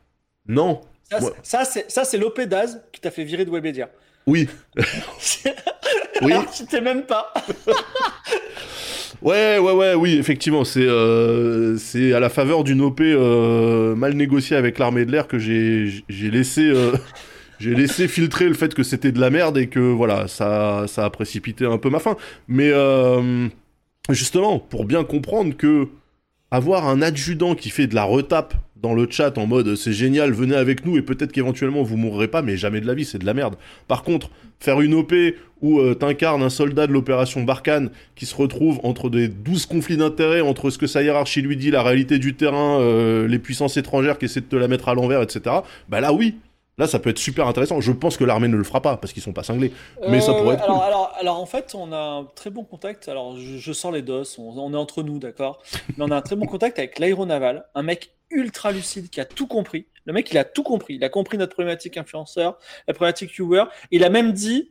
[0.46, 0.80] non.
[1.10, 1.30] Ça, Ouais.
[1.88, 3.90] ça, c'est l'OP Daz qui t'a fait virer de Webedia.
[4.26, 4.48] Oui.
[6.20, 6.30] Oui.
[6.30, 7.34] Alors, tu t'es même pas.
[9.22, 11.76] Ouais, ouais, ouais, oui, effectivement, c'est euh,
[12.12, 16.28] à la faveur d'une OP euh, mal négociée avec l'armée de l'air que j'ai j'ai
[16.28, 16.92] laissé euh,
[17.60, 21.04] j'ai laissé filtrer le fait que c'était de la merde et que voilà, ça ça
[21.04, 22.16] a précipité un peu ma fin.
[22.48, 22.72] Mais
[24.10, 25.86] justement, pour bien comprendre que
[26.50, 30.32] avoir un adjudant qui fait de la retape dans le chat en mode c'est génial,
[30.32, 33.18] venez avec nous et peut-être qu'éventuellement vous mourrez pas, mais jamais de la vie, c'est
[33.18, 33.54] de la merde.
[33.88, 34.30] Par contre,
[34.60, 35.14] faire une OP
[35.60, 39.96] où euh, t'incarnes un soldat de l'opération Barkhane qui se retrouve entre des 12 conflits
[39.96, 43.76] d'intérêts, entre ce que sa hiérarchie lui dit, la réalité du terrain, euh, les puissances
[43.76, 45.56] étrangères qui essaient de te la mettre à l'envers, etc.
[45.88, 46.34] Bah là oui,
[46.78, 47.80] là ça peut être super intéressant.
[47.80, 49.72] Je pense que l'armée ne le fera pas parce qu'ils sont pas cinglés.
[50.08, 50.86] Mais ça pourrait être alors, cool.
[50.86, 53.08] alors, alors, en fait, on a un très bon contact.
[53.08, 55.62] Alors, je, je sens les dos, on, on est entre nous, d'accord
[55.96, 59.24] Mais on a un très bon contact avec l'aéronaval, un mec ultra lucide qui a
[59.24, 59.86] tout compris.
[60.06, 60.94] Le mec, il a tout compris.
[60.94, 62.58] Il a compris notre problématique influenceur,
[62.88, 63.64] la problématique viewer.
[63.90, 64.70] Il a même dit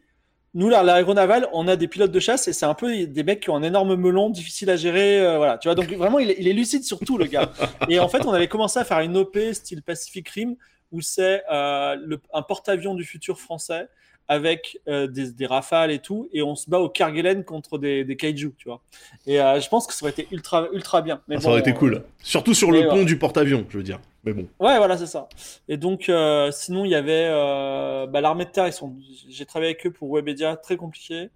[0.53, 3.49] nous, l'aéronaval, on a des pilotes de chasse et c'est un peu des mecs qui
[3.49, 5.21] ont un énorme melon, difficile à gérer.
[5.21, 5.75] euh, voilà, tu vois.
[5.75, 7.51] Donc, vraiment, il est, il est lucide sur tout, le gars.
[7.87, 10.55] Et en fait, on avait commencé à faire une OP style Pacific Rim
[10.91, 13.87] où c'est euh, un porte-avions du futur français
[14.27, 18.05] avec euh, des, des rafales et tout, et on se bat au Kerguelen contre des,
[18.05, 18.81] des kaiju, tu vois.
[19.27, 21.21] Et euh, je pense que ça aurait été ultra, ultra bien.
[21.27, 22.03] Mais Ah, ça aurait été euh, cool.
[22.23, 23.05] Surtout sur le pont ouais.
[23.05, 23.99] du porte-avions, je veux dire.
[24.23, 24.47] Mais bon.
[24.59, 25.27] Ouais, voilà, c'est ça.
[25.67, 28.67] Et donc, euh, sinon, il y avait euh, bah, l'armée de terre.
[28.67, 28.95] Ils sont.
[29.27, 31.29] J'ai travaillé avec eux pour Webedia, très compliqué.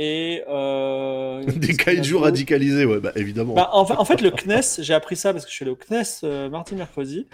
[0.00, 3.54] Et euh, Des kaiju radicalisés, ouais, bah évidemment.
[3.54, 5.72] Bah, en, fa- en fait, le CNES, j'ai appris ça parce que je suis allé
[5.72, 7.26] au CNES euh, mardi, mercredi.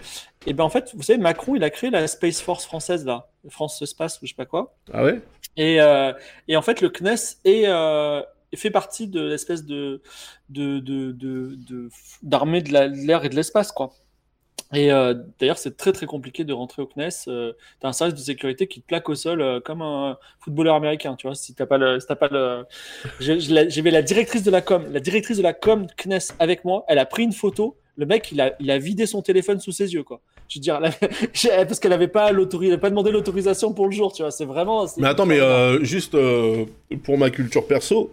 [0.47, 3.27] Et ben en fait, vous savez, Macron, il a créé la Space Force française là,
[3.49, 4.75] France Space ou je sais pas quoi.
[4.91, 5.21] Ah ouais?
[5.57, 6.11] Et, euh,
[6.47, 8.21] et en fait, le CNES est, euh,
[8.55, 10.01] fait partie de l'espèce de
[10.49, 11.89] de de de- de-
[12.23, 12.71] d'armée de
[13.05, 13.91] l'air et de l'espace quoi.
[14.73, 17.09] Et euh, d'ailleurs, c'est très très compliqué de rentrer au CNES.
[17.27, 20.75] Euh, t'as un service de sécurité qui te plaque au sol euh, comme un footballeur
[20.75, 21.35] américain, tu vois.
[21.35, 22.65] Si t'as pas le, si t'as pas le,
[23.19, 26.83] j'avais la directrice de la com, la directrice de la com CNES avec moi.
[26.87, 27.77] Elle a pris une photo.
[27.97, 30.19] Le mec, il a, il a vidé son téléphone sous ses yeux, quoi.
[30.49, 30.81] Je veux dire,
[31.67, 34.31] parce qu'elle avait pas l'autorisation, pas demandé l'autorisation pour le jour, tu vois.
[34.31, 34.85] C'est vraiment.
[34.97, 36.17] Mais attends, mais euh, juste
[37.03, 38.11] pour ma culture perso,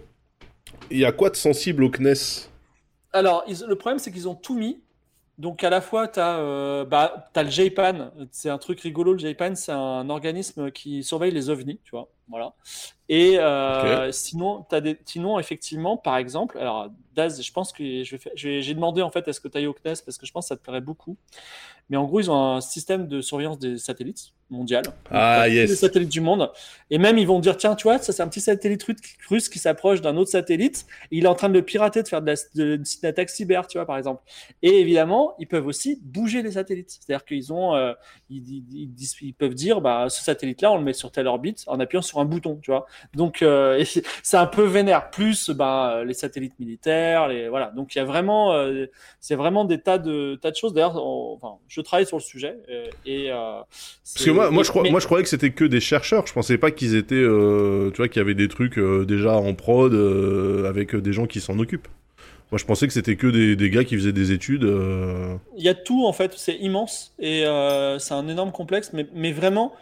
[0.90, 2.48] il y a quoi de sensible au CNES
[3.12, 4.80] Alors, ils- le problème, c'est qu'ils ont tout mis.
[5.39, 8.11] Donc, à la fois, tu as, bah, t'as le JPAN.
[8.30, 9.12] C'est un truc rigolo.
[9.14, 12.09] Le JPAN, c'est un organisme qui surveille les ovnis, tu vois.
[12.28, 12.55] Voilà.
[13.09, 14.99] Et euh, sinon, des...
[15.05, 19.33] sinon, effectivement, par exemple, alors, Daz, je pense que faire- j'ai demandé en fait à
[19.33, 21.16] ce que tu ailles au CNES parce que je pense que ça te plairait beaucoup.
[21.91, 24.82] Mais en gros, ils ont un système de surveillance des satellites mondial.
[25.11, 25.70] Ah, Tous yes.
[25.70, 26.51] Les satellites du monde.
[26.90, 28.97] Et même, ils vont dire tiens, tu vois, ça, c'est un petit satellite ru-
[29.30, 30.84] russe qui s'approche d'un autre satellite.
[31.11, 33.78] Et il est en train de le pirater, de faire de la, de, cyber, tu
[33.78, 34.22] vois, par exemple.
[34.62, 36.90] Et évidemment, ils peuvent aussi bouger les satellites.
[37.01, 37.95] C'est-à-dire qu'ils ont, euh,
[38.28, 41.64] ils, ils- ils ils peuvent dire, bah, ce satellite-là, on le met sur telle orbite
[41.66, 42.86] en appuyant sur un bouton, tu vois.
[43.14, 43.82] Donc, euh,
[44.22, 45.11] c'est un peu vénère.
[45.11, 47.70] Plus, bah, les satellites militaires, les, voilà.
[47.74, 48.86] Donc, il y a vraiment, euh,
[49.18, 50.74] c'est vraiment des tas de, tas de choses.
[50.74, 52.57] D'ailleurs, enfin, je travaille sur le sujet.
[52.68, 53.61] euh, et, euh,
[54.33, 56.26] moi, moi, je crois, mais- moi, je croyais que c'était que des chercheurs.
[56.26, 59.35] Je pensais pas qu'ils étaient, euh, tu vois, qu'il y avait des trucs euh, déjà
[59.35, 61.89] en prod euh, avec des gens qui s'en occupent.
[62.51, 64.64] Moi, je pensais que c'était que des, des gars qui faisaient des études.
[65.57, 67.45] Il y a tout en fait, c'est immense et
[67.99, 69.72] c'est un énorme complexe, mais, mais vraiment,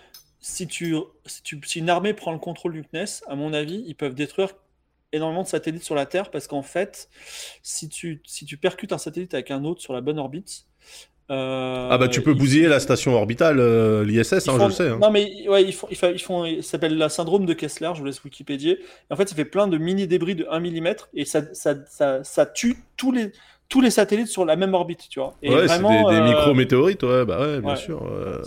[0.41, 0.95] si, tu,
[1.27, 4.15] si, tu, si une armée prend le contrôle du CNES, à mon avis, ils peuvent
[4.15, 4.51] détruire
[5.13, 7.09] énormément de satellites sur la Terre parce qu'en fait,
[7.63, 10.67] si tu, si tu percutes un satellite avec un autre sur la bonne orbite,
[11.31, 14.64] euh, Ah bah, tu peux ils- bousiller la station orbitale, euh, l'ISS, hein, font- je
[14.66, 14.89] le sais.
[14.89, 14.99] hein.
[15.01, 18.01] Non, mais ouais, ils font, ils font, ils font- s'appelle le syndrome de Kessler, je
[18.01, 18.78] vous laisse Wikipédier.
[18.81, 21.74] Et en fait, ça fait plein de mini débris de 1 mm et ça, ça,
[21.89, 23.31] ça, ça tue tous les,
[23.68, 25.35] tous les satellites sur la même orbite, tu vois.
[25.43, 27.76] Et ouais, c'est des, vraiment, des euh, micro-météorites, ouais, bah ouais, bien ouais.
[27.76, 28.03] sûr.
[28.05, 28.39] euh,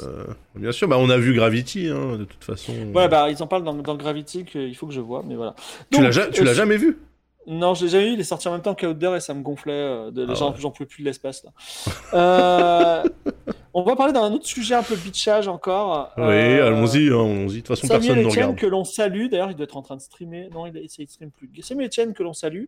[0.55, 2.73] bien sûr, bah on a vu Gravity, hein, de toute façon.
[2.93, 5.55] Ouais, bah ils en parlent dans, dans Gravity qu'il faut que je vois, mais voilà.
[5.91, 6.97] tu ja- l'as jamais vu?
[7.47, 8.13] Non, je l'ai jamais eu.
[8.13, 9.73] Il est sorti en même temps qu'Outdoor et ça me gonflait.
[9.73, 10.57] euh, de, Ah j'en, ouais.
[10.59, 11.51] j'en pouvais plus de l'espace là.
[13.75, 16.11] On va parler d'un autre sujet un peu bitchage encore.
[16.17, 17.47] Oui, Euh, allons-y, hein, allons-y.
[17.47, 18.55] De toute façon, Samuel personne ne regarde.
[18.55, 19.27] que l'on salue.
[19.31, 20.49] D'ailleurs, il doit être en train de streamer.
[20.53, 21.49] Non, il, il stream plus.
[21.63, 22.65] Samuel Etienne que l'on salue.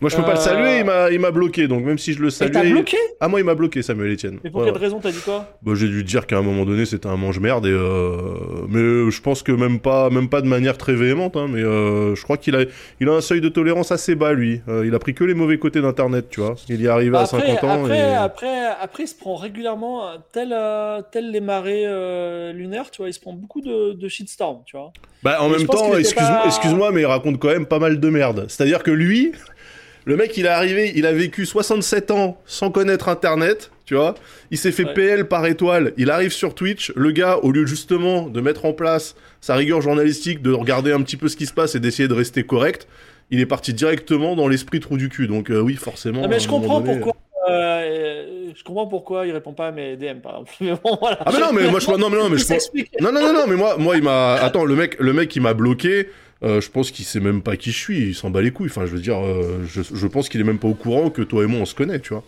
[0.00, 1.68] Moi, je peux pas le Euh, saluer, il m'a, il bloqué.
[1.68, 2.70] Donc, même si je le Il t'a saluais.
[2.72, 2.96] bloqué?
[3.20, 4.40] Ah, moi, il m'a bloqué, Samuel Etienne.
[4.44, 5.56] Mais pour quelle raison t'as dit quoi?
[5.62, 7.64] Bah, j'ai dû dire qu'à un moment donné, c'était un mange-merde.
[7.66, 8.34] Et euh,
[8.68, 11.36] Mais je pense que même pas, même pas de manière très véhémente.
[11.36, 12.64] hein, mais je crois qu'il a,
[13.00, 14.60] il a un seuil de tolérance assez bas, lui.
[14.84, 16.56] Il a pris que les mauvais côtés d'Internet, tu vois.
[16.68, 17.84] Il y est arrivé à Après, 50 ans.
[17.84, 18.14] après, et...
[18.14, 23.08] après, après, il se prend régulièrement, tel, euh, tel les marées euh, lunaires, tu vois,
[23.08, 24.92] il se prend beaucoup de, de shitstorm, tu vois.
[25.22, 28.08] Bah, en même temps, excuse-moi, pas- excuse-moi, mais il raconte quand même pas mal de
[28.08, 28.46] merde.
[28.48, 29.32] C'est-à-dire que lui,
[30.04, 34.14] le mec, il est arrivé, il a vécu 67 ans sans connaître Internet, tu vois.
[34.50, 34.94] Il s'est fait Ouais.
[34.94, 35.92] PL par étoile.
[35.96, 36.92] Il arrive sur Twitch.
[36.96, 41.02] Le gars, au lieu justement de mettre en place sa rigueur journalistique, de regarder un
[41.02, 42.88] petit peu ce qui se passe et d'essayer de rester correct,
[43.30, 45.26] il est parti directement dans l'esprit trou du cul.
[45.28, 46.22] Donc, euh, oui, forcément.
[46.22, 47.12] Non, mais je comprends donné- pourquoi.
[47.48, 50.52] Euh, je comprends pourquoi il répond pas à mes DM, par exemple.
[50.60, 51.18] Mais bon, voilà.
[51.24, 52.70] Ah, mais non, mais moi, je non, mais non, mais je pense.
[53.00, 54.34] Non, non, non, non, mais moi, moi il m'a.
[54.34, 56.08] Attends, le mec, le mec, il m'a bloqué.
[56.44, 57.98] euh, je pense qu'il sait même pas qui je suis.
[58.08, 58.68] Il s'en bat les couilles.
[58.70, 61.22] Enfin, je veux dire, euh, je, je pense qu'il est même pas au courant que
[61.22, 62.24] toi et moi on se connaît, tu vois.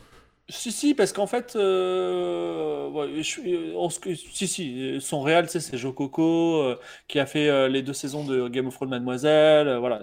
[0.50, 5.58] Si, si, parce qu'en fait, euh, ouais, je suis- on se- si, si, son sais,
[5.60, 6.78] c'est Joe Coco, euh,
[7.08, 9.68] qui a fait euh, les deux saisons de Game of Thrones Mademoiselle.
[9.68, 10.02] euh, voilà,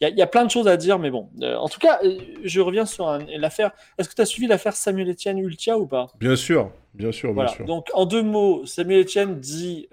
[0.00, 1.30] il y, y a plein de choses à dire, mais bon.
[1.42, 3.06] Euh, en tout cas, euh, je reviens sur
[3.36, 3.70] l'affaire.
[3.98, 6.08] Est-ce que tu as suivi l'affaire Samuel Etienne Ultia ou pas?
[6.18, 7.50] Bien sûr, bien sûr, bien Voilà.
[7.52, 7.64] sûr.
[7.64, 9.88] Donc, en deux mots, Samuel Etienne dit.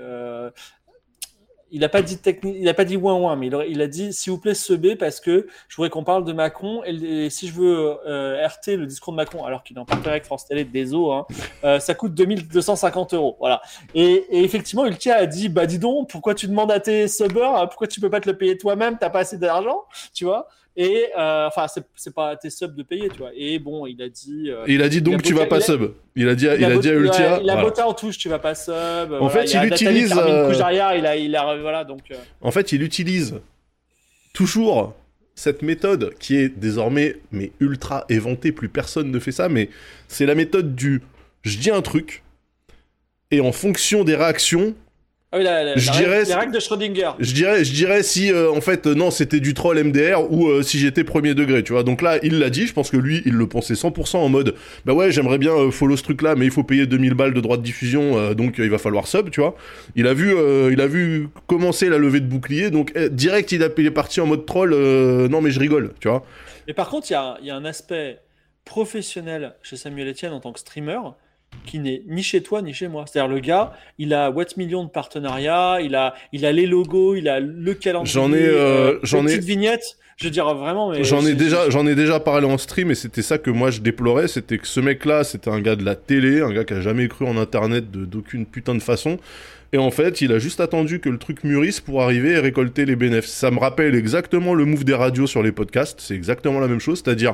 [1.71, 4.13] Il n'a pas dit technique, il a pas dit ouin ouin, mais il a, dit
[4.13, 7.47] s'il vous plaît ce B parce que je voudrais qu'on parle de Macron et, si
[7.47, 10.45] je veux euh, RT le discours de Macron alors qu'il est en partenariat avec France
[10.45, 11.25] Télé, désolé, hein,
[11.63, 13.61] euh, ça coûte 2250 euros, voilà.
[13.93, 17.55] Et, et effectivement, Ultia a dit bah dis donc, pourquoi tu demandes à tes subbers,
[17.55, 20.47] hein, pourquoi tu peux pas te le payer toi-même, t'as pas assez d'argent, tu vois
[20.77, 23.31] Et euh, enfin, c'est pas à tes subs de payer, tu vois.
[23.33, 24.49] Et bon, il a dit.
[24.49, 25.91] euh, il a dit a donc tu vas pas il a- sub.
[26.17, 27.39] Il a dit, il a dit à Ultia.
[27.41, 27.61] il a voilà.
[27.61, 28.73] botté en touche, tu vas pas sub.
[29.19, 32.01] En fait, il utilise, Une euh, couche il a, il a, voilà, donc.
[32.11, 33.35] euh, En fait, il utilise
[34.33, 34.93] toujours
[35.33, 38.51] cette méthode qui est désormais mais ultra éventée.
[38.51, 39.69] Plus personne ne fait ça, mais
[40.07, 41.01] c'est la méthode du
[41.43, 42.23] je dis un truc
[43.31, 44.75] et en fonction des réactions,
[45.35, 47.09] Ah oui, la, la- Je la dirais- règle, les règles de Schrödinger.
[47.19, 50.47] Je dirais, je dirais si euh, en fait euh, non c'était du troll MDR ou
[50.47, 51.83] euh, si j'étais premier degré, tu vois.
[51.83, 54.55] Donc là il l'a dit, je pense que lui il le pensait 100% en mode
[54.85, 57.33] bah ouais j'aimerais bien euh, follow ce truc là mais il faut payer 2000 balles
[57.33, 59.55] de droits de diffusion donc il va falloir sub, tu vois.
[59.97, 60.33] Il a vu
[60.71, 63.91] il a vu commencer la levée de bouclier donc eh, direct il, a, il est
[63.91, 64.73] parti en mode troll
[65.27, 66.25] non mais je rigole, tu vois.
[66.67, 68.19] Mais par contre, il y a, il y a un aspect
[68.63, 70.97] professionnel chez Samuel Etienne en tant que streamer
[71.65, 73.05] qui n'est ni chez toi ni chez moi.
[73.07, 77.15] C'est-à-dire le gars, il a what millions de partenariats, il a, il a les logos,
[77.15, 79.97] il a le calendrier, J'en ai, euh, j'en les ai- petites vignettes.
[80.17, 83.21] Je veux dire vraiment, J'en ai déjà, j'en ai déjà parlé en stream et c'était
[83.21, 86.39] ça que moi je déplorais, c'était que ce mec-là, c'était un gars de la télé,
[86.39, 89.17] un gars qui a jamais cru en Internet de- d'aucune putain de façon.
[89.73, 92.85] Et en fait, il a juste attendu que le truc mûrisse pour arriver et récolter
[92.85, 93.33] les bénéfices.
[93.33, 96.79] Ça me rappelle exactement le move des radios sur les podcasts, c'est exactement la même
[96.79, 97.33] chose, c'est-à-dire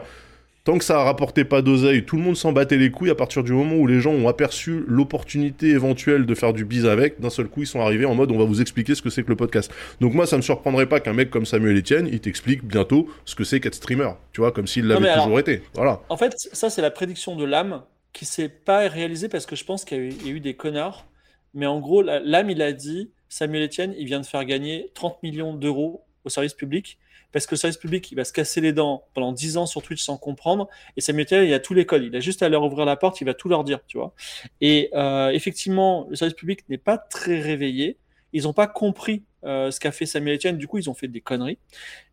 [0.64, 3.16] tant que ça a rapporté pas d'oseille, tout le monde s'en battait les couilles à
[3.16, 7.20] partir du moment où les gens ont aperçu l'opportunité éventuelle de faire du bise avec,
[7.20, 9.24] d'un seul coup ils sont arrivés en mode on va vous expliquer ce que c'est
[9.24, 9.72] que le podcast.
[10.00, 13.36] Donc moi ça me surprendrait pas qu'un mec comme Samuel Etienne, il t'explique bientôt ce
[13.36, 15.62] que c'est qu'être streamer, tu vois, comme s'il l'avait alors- toujours été.
[15.74, 16.02] Voilà.
[16.10, 17.82] En fait, ça, c'est la prédiction de l'âme
[18.14, 20.34] qui s'est pas réalisée parce que je pense qu'il y, a eu- il y a
[20.34, 21.08] eu des connards.
[21.54, 25.22] Mais en gros, l'âme, il a dit Samuel Etienne, il vient de faire gagner 30
[25.24, 26.98] millions d'euros au service public.
[27.32, 29.82] Parce que le service public, il va se casser les dents pendant 10 ans sur
[29.82, 30.68] Twitch sans comprendre.
[30.98, 32.04] Et Samuel Etienne, il a tous les codes.
[32.04, 34.14] Il a juste à leur ouvrir la porte, il va tout leur dire, tu vois.
[34.60, 37.98] Et euh, effectivement, le service public n'est pas très réveillé.
[38.34, 40.58] Ils n'ont pas compris euh, ce qu'a fait Samuel Etienne.
[40.58, 41.58] Du coup, ils ont fait des conneries.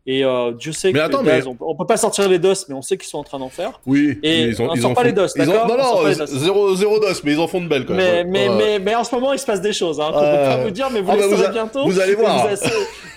[0.05, 2.27] Et euh, Dieu sait Mais que attends, les Daz, mais- on, on peut pas sortir
[2.27, 3.79] les DOS, mais on sait qu'ils sont en train d'en faire.
[3.85, 6.15] Oui, Et mais on sort pas font- les dos, ils d'accord Non, On non, les
[6.25, 8.29] zéro, zéro dos, mais ils en font de belles quand Mais, même.
[8.31, 9.99] mais, mais, mais en ce moment, il se passe des choses.
[9.99, 11.51] Hein, qu'on Euh, peut pas vous dire, mais vous ah le bah, vous saurez a-
[11.51, 11.85] bientôt.
[11.85, 12.47] vous allez voir.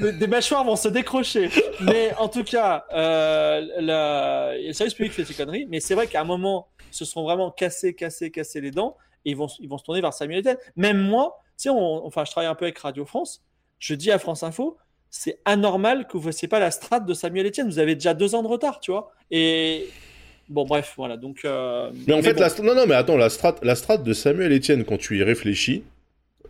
[0.00, 1.48] Vous des mâchoires vont se décrocher.
[1.80, 4.52] mais en tout cas, euh, la...
[4.58, 5.66] le service public fait ses conneries.
[5.70, 8.96] Mais c'est vrai qu'à un moment, ils se sont vraiment cassés, cassés, cassés les dents.
[9.24, 10.58] Et ils vont, ils vont se tourner vers Samuel Etienne.
[10.76, 13.40] Même moi, tu sais, on- enfin, je travaille un peu avec Radio France.
[13.82, 14.76] Je dis à France Info,
[15.10, 17.66] c'est anormal que vous fassiez pas la strate de Samuel Etienne.
[17.68, 19.10] Vous avez déjà deux ans de retard, tu vois.
[19.32, 19.88] Et
[20.48, 21.16] bon, bref, voilà.
[21.16, 21.40] Donc.
[21.44, 22.40] euh, Mais en fait, bon.
[22.40, 25.22] la, non, non, mais attends, la strat, la strat de Samuel Etienne, quand tu y
[25.24, 25.82] réfléchis,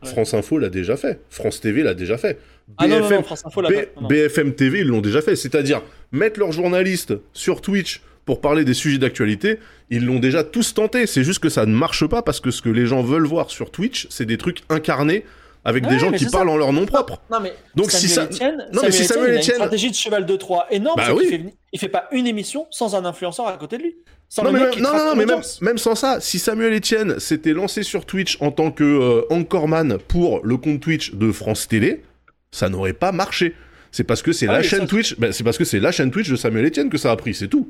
[0.03, 0.09] Ouais.
[0.09, 2.37] France Info l'a déjà fait, France TV l'a déjà fait,
[2.77, 3.63] Ah non, non, BFM, non, France Info,
[4.09, 5.37] BFM TV, ils l'ont déjà fait.
[5.37, 5.81] C'est-à-dire,
[6.11, 9.61] mettre leurs journalistes sur Twitch pour parler des sujets d'actualité,
[9.91, 11.07] ils l'ont déjà tous tenté.
[11.07, 13.49] C'est juste que ça ne marche pas parce que ce que les gens veulent voir
[13.51, 15.25] sur Twitch, c'est des trucs incarnés
[15.65, 16.39] avec Ouais, des gens qui c'est ça.
[16.39, 17.21] parle en leur nom propre.
[17.31, 19.55] Non, mais Donc, Samuel si ça- Etienne, Non, mais si Samuel il a une Etienne-
[19.57, 21.27] stratégie de cheval de Troie énorme, Bah oui.
[21.29, 23.97] fait, il fait pas une émission sans un influenceur à côté de lui.
[24.29, 27.83] Sans Non mais, même, non, non, mais même, sans ça, si Samuel Etienne s'était lancé
[27.83, 32.03] sur Twitch en tant que euh, anchorman pour le compte Twitch de France Télé,
[32.51, 33.55] ça n'aurait pas marché.
[33.91, 35.81] C'est parce que c'est Ah la oui, chaîne ça- Twitch, ben, c'est parce que c'est
[35.81, 37.69] la chaîne Twitch de Samuel Etienne que ça a pris, c'est tout.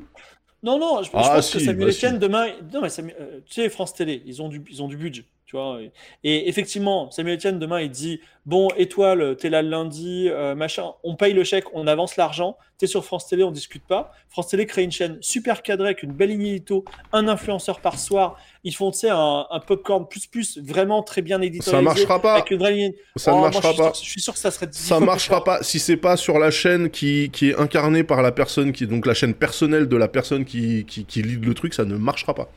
[0.63, 1.97] Non, non, je, je Ah, pense que Samuel bah, si.
[1.97, 2.45] Etienne demain.
[2.73, 5.25] Non, mais Samuel- euh, tu sais, France Télé, ils ont du, ils ont du budget,
[5.53, 5.79] tu vois.
[5.81, 5.91] Et,
[6.23, 10.91] et effectivement, Samuel Etienne demain, il dit Bon, étoile, t'es là le lundi, euh, machin,
[11.03, 14.11] on paye le chèque, on avance l'argent, t'es sur France Télé, on discute pas.
[14.29, 16.83] France Télé crée une chaîne super cadrée avec une belle ligne édito,
[17.13, 18.37] un influenceur par soir.
[18.65, 21.71] Ils font, tu sais, un, un popcorn plus plus, vraiment très bien éditorialisé.
[22.01, 22.33] Ça marchera pas.
[22.33, 22.93] Avec une vraie ligne.
[23.15, 23.93] Ça Oh, ne moi, marchera je suis pas.
[23.93, 24.67] sûr- je suis sûr que ça serait.
[24.71, 28.33] Ça marchera pas si c'est pas sur la chaîne qui, qui est incarnée par la
[28.33, 31.73] personne qui donc la chaîne personnelle de la personne qui qui, qui lead le truc,
[31.73, 32.49] ça ne marchera pas.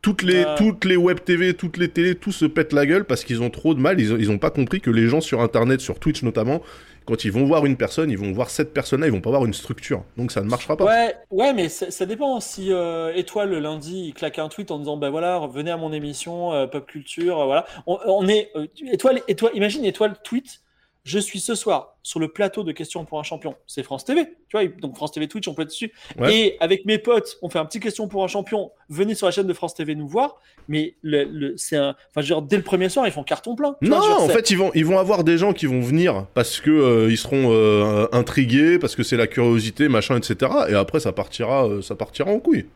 [0.00, 0.54] Toutes les Ah.
[0.56, 3.50] toutes les web TV, toutes les télés, tout se pète la gueule parce qu'ils ont
[3.50, 4.00] trop de mal.
[4.00, 6.62] Ils ont, ils ont pas compris que les gens sur internet, sur Twitch notamment,
[7.04, 9.44] quand ils vont voir une personne, ils vont voir cette personne-là, ils vont pas voir
[9.44, 10.04] une structure.
[10.16, 10.84] Donc ça ne marchera pas.
[10.84, 12.38] Ouais, ouais, mais ça, dépend.
[12.40, 15.76] Si euh, Étoile le lundi, il claque un tweet en disant ben voilà, venez à
[15.76, 17.66] mon émission euh, pop culture, euh, voilà.
[17.86, 19.52] On, on est euh, Étoile, Étoile.
[19.54, 20.60] Imagine Étoile tweet.
[21.08, 23.54] Je suis ce soir sur le plateau de questions pour un champion.
[23.66, 24.66] C'est France TV, tu vois.
[24.66, 25.90] Donc France TV Twitch, on peut être dessus.
[26.18, 26.34] Ouais.
[26.36, 28.70] Et avec mes potes, on fait un petit question pour un champion.
[28.90, 30.36] Venez sur la chaîne de France TV nous voir.
[30.68, 33.74] Mais le, le- c'est un, enfin, dès le premier soir, ils font carton plein.
[33.80, 36.60] Non, vois, en fait, ils vont, ils vont avoir des gens qui vont venir parce
[36.60, 40.52] que euh, ils seront euh, intrigués, parce que c'est la curiosité, machin, etc.
[40.68, 42.66] Et après, ça partira, euh, ça partira en couille.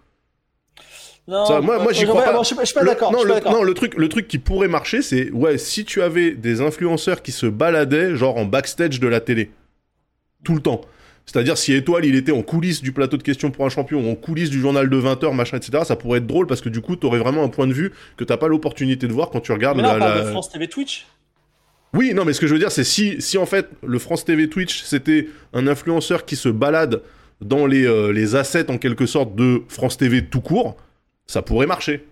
[1.28, 2.32] Non, ça, moi- moi, j'y crois pas.
[2.32, 3.12] bon, Je suis pas, d'accord.
[3.12, 3.52] non, le, pas d'accord.
[3.52, 7.22] non, le truc, le truc qui pourrait marcher, c'est ouais, si tu avais des influenceurs
[7.22, 9.50] qui se baladaient, genre en backstage de la télé,
[10.44, 10.80] tout le temps.
[11.24, 14.10] C'est-à-dire si Étoile, il était en coulisses du plateau de questions pour un champion, ou
[14.10, 15.84] en coulisses du journal de 20h, machin, etc.
[15.84, 18.24] Ça pourrait être drôle parce que du coup, t'aurais vraiment un point de vue que
[18.24, 20.30] t'as pas l'opportunité de voir quand tu regardes Mais là, la, on parle la- de
[20.30, 21.06] France TV Twitch.
[21.94, 24.24] Oui, non, mais ce que je veux dire, c'est si, si en fait le France
[24.24, 27.02] TV Twitch c'était un influenceur qui se balade
[27.40, 30.76] dans les, euh, les assets en quelque sorte de France TV tout court,
[31.26, 32.06] ça pourrait marcher.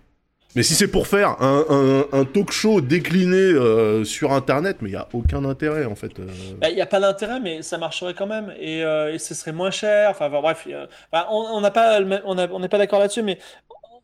[0.53, 4.89] Mais si c'est pour faire un, un- un talk show décliné euh, sur internet, mais
[4.89, 6.19] il y a aucun intérêt en fait.
[6.19, 6.27] euh.
[6.59, 9.33] Bah, Il n'y a pas d'intérêt, mais ça marcherait quand même et, euh, et ce
[9.33, 10.09] serait moins cher.
[10.09, 10.87] Enfin, bref, euh,
[11.31, 13.37] on pas, a- n'est pas d'accord là-dessus, mais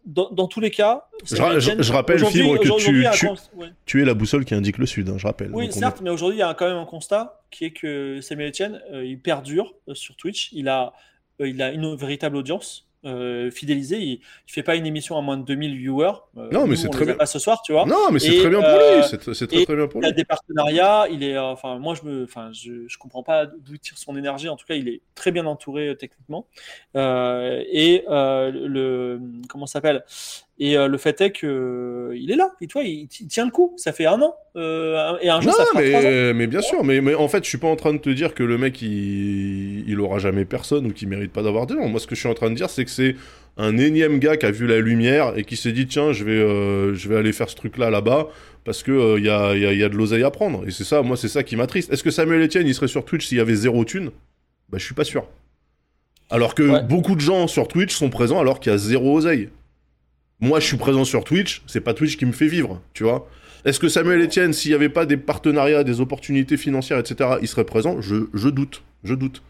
[0.05, 3.27] dans, dans tous les cas, Je ra- je- je rappelle, Fibre, que tu-
[3.57, 3.71] ouais.
[4.01, 5.49] Es la boussole qui indique le sud, hein, je rappelle.
[5.51, 8.21] Oui, Donc, certes, mais aujourd'hui, il y a quand même un constat qui est que
[8.21, 10.47] Samuel Etienne, euh, il perdure euh, sur Twitch.
[10.53, 10.93] Il a,
[11.41, 12.86] euh, il a une véritable audience.
[13.05, 16.11] Euh, fidélisée, il, il fait pas une émission à moins de 2000 viewers.
[16.37, 17.15] Euh, Non, mais c'est très a bien.
[17.15, 17.85] pas ce soir, tu vois.
[17.85, 19.03] Non, mais c'est très bien pour euh, lui.
[19.09, 20.15] C'est c'est très très bien pour Il a lui.
[20.15, 23.73] des partenariats, il est, euh, enfin, moi je me, enfin, je, je comprends pas d'où
[23.73, 24.49] il tire son énergie.
[24.49, 26.47] En tout cas, il est très bien entouré euh, techniquement.
[26.95, 30.03] Euh, et euh, le, comment ça s'appelle?
[30.59, 31.45] Et euh, le fait est que
[32.11, 32.51] euh, il est là.
[32.61, 33.73] Et toi, il, il tient le coup.
[33.77, 34.33] Ça fait un an.
[34.55, 36.03] Euh, et un jour, Non, ça fera trois ans.
[36.03, 38.09] mais, mais bien sûr, mais, mais en fait, je suis pas en train de te
[38.09, 41.75] dire que le mec il, il aura jamais personne ou qu'il mérite pas d'avoir des
[41.75, 41.87] gens.
[41.87, 43.15] Moi, ce que je suis en train de dire, c'est que c'est
[43.57, 46.31] un énième gars qui a vu la lumière et qui s'est dit tiens, je vais,
[46.31, 48.27] euh, je vais aller faire ce truc-là là-bas
[48.63, 50.67] parce que euh, il y, a, y a- y a de l'oseille à prendre.
[50.67, 51.91] Et c'est ça, moi, c'est ça qui m'attriste.
[51.93, 54.09] Est-ce que Samuel Etienne il serait sur Twitch s'il y avait zéro thune?
[54.69, 55.27] Bah, je suis pas sûr.
[56.29, 56.83] Alors que Ouais.
[56.83, 59.49] beaucoup de gens sur Twitch sont présents alors qu'il y a zéro oseille.
[60.39, 63.27] Moi, je suis présent sur Twitch, c'est pas Twitch qui me fait vivre, tu vois.
[63.65, 67.47] Est-ce que Samuel Etienne, s'il n'y avait pas des partenariats, des opportunités financières, etc., il
[67.47, 68.01] serait présent?
[68.01, 69.41] Je, je doute, je doute.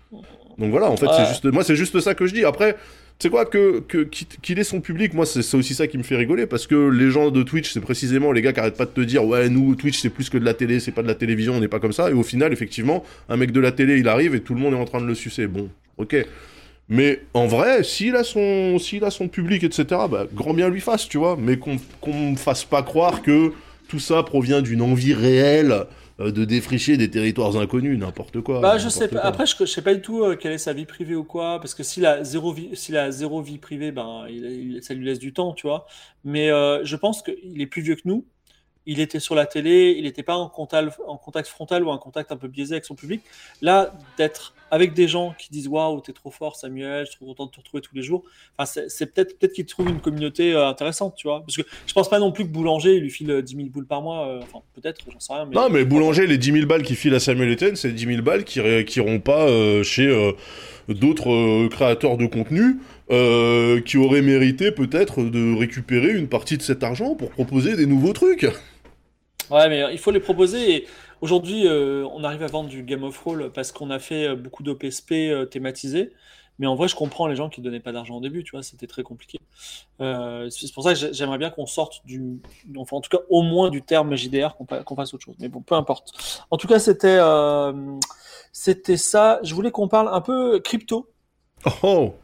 [0.58, 2.46] Donc voilà, en fait, c'est juste, moi, c'est juste ça que je dis.
[2.46, 2.74] Après,
[3.20, 5.88] tu sais quoi, que, que, qu'il qu'il ait son public, moi, c'est c'est aussi ça
[5.88, 8.60] qui me fait rigoler, parce que les gens de Twitch, c'est précisément les gars qui
[8.60, 10.92] arrêtent pas de te dire, ouais, nous, Twitch, c'est plus que de la télé, c'est
[10.92, 12.10] pas de la télévision, on n'est pas comme ça.
[12.10, 14.74] Et au final, effectivement, un mec de la télé, il arrive et tout le monde
[14.74, 15.48] est en train de le sucer.
[15.48, 16.16] Bon, ok.
[16.90, 20.82] Mais en vrai, s'il a son, s'il a son public, etc., bah, grand bien lui
[20.82, 21.36] fasse, tu vois.
[21.38, 23.54] Mais qu'on qu'on me fasse pas croire que
[23.90, 25.86] tout ça provient d'une envie réelle
[26.20, 28.62] euh, de défricher des territoires inconnus, n'importe quoi.
[28.62, 29.20] Bah, je sais pas.
[29.20, 29.26] quoi.
[29.26, 31.60] Après, je, je sais pas du tout euh, quelle est sa vie privée ou quoi,
[31.60, 34.94] parce que s'il a zéro vie, s'il a zéro vie privée, ben, il, il- ça
[34.94, 35.86] lui laisse du temps, tu vois.
[36.24, 38.26] Mais euh, je pense qu'il est plus vieux que nous.
[38.86, 41.98] Il était sur la télé, il n'était pas en contact, en contact frontal ou en
[41.98, 43.22] contact un peu biaisé avec son public.
[43.62, 47.26] Là, d'être avec des gens qui disent waouh, t'es trop fort, Samuel, je suis trop
[47.28, 48.24] content de te retrouver tous les jours.
[48.58, 51.42] Enfin, c'est peut-être peut-être qu'il trouve une communauté euh, intéressante, tu vois.
[51.42, 53.68] Parce que je pense pas non plus que Boulanger il lui file euh, 10 000
[53.70, 54.28] boules par mois.
[54.28, 55.46] euh, enfin, peut-être, j'en sais rien.
[55.46, 55.56] Mais...
[55.56, 58.22] Non, mais Boulanger, les 10 000 balles qu'il file à Samuel Etienne, c'est 10 000
[58.22, 60.32] balles qui qui iront pas euh, chez euh,
[60.90, 62.78] d'autres euh, créateurs de contenu
[63.12, 67.86] euh, qui auraient mérité peut-être de récupérer une partie de cet argent pour proposer des
[67.86, 68.48] nouveaux trucs.
[69.50, 70.76] Ouais, mais il faut les proposer.
[70.76, 70.88] Et
[71.22, 74.36] aujourd'hui, euh, on arrive à vendre du Game of Roll parce qu'on a fait euh,
[74.36, 76.14] beaucoup d'OPSP euh, thématisés.
[76.60, 78.64] Mais en vrai, je comprends les gens qui donnaient pas d'argent au début, tu vois,
[78.64, 79.40] c'était très compliqué.
[80.02, 82.42] Euh, c'est pour ça que j'aimerais bien qu'on sorte du,
[82.76, 85.36] enfin en tout cas au moins du terme JDR, qu'on fasse autre chose.
[85.40, 86.44] Mais bon, peu importe.
[86.50, 87.20] En tout cas, c'était
[88.52, 89.40] c'était ça.
[89.44, 91.08] Je voulais qu'on parle un peu crypto.
[91.84, 92.16] Oh.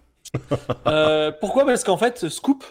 [1.40, 1.66] pourquoi?
[1.66, 2.64] Parce qu'en fait, Scoop.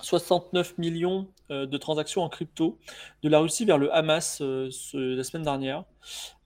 [0.00, 2.78] 69 millions de transactions en crypto
[3.22, 5.84] de la Russie vers le Hamas la semaine dernière.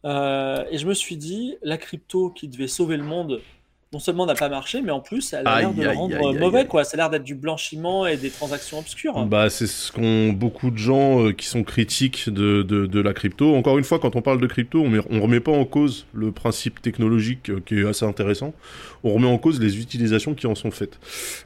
[0.05, 3.40] Euh, et je me suis dit, la crypto qui devait sauver le monde,
[3.93, 6.66] non seulement n'a pas marché, mais en plus, elle a l'air de le rendre mauvais.
[6.66, 6.82] Quoi.
[6.84, 9.26] Ça a l'air d'être du blanchiment et des transactions obscures.
[9.26, 13.12] Bah, c'est ce qu'ont beaucoup de gens euh, qui sont critiques de, de, de, la
[13.12, 13.55] crypto.
[13.55, 16.32] Encore une fois, quand on parle de crypto, on ne remet pas en cause le
[16.32, 18.55] principe technologique euh, qui est assez intéressant.
[19.05, 20.99] On remet en cause les utilisations qui en sont faites.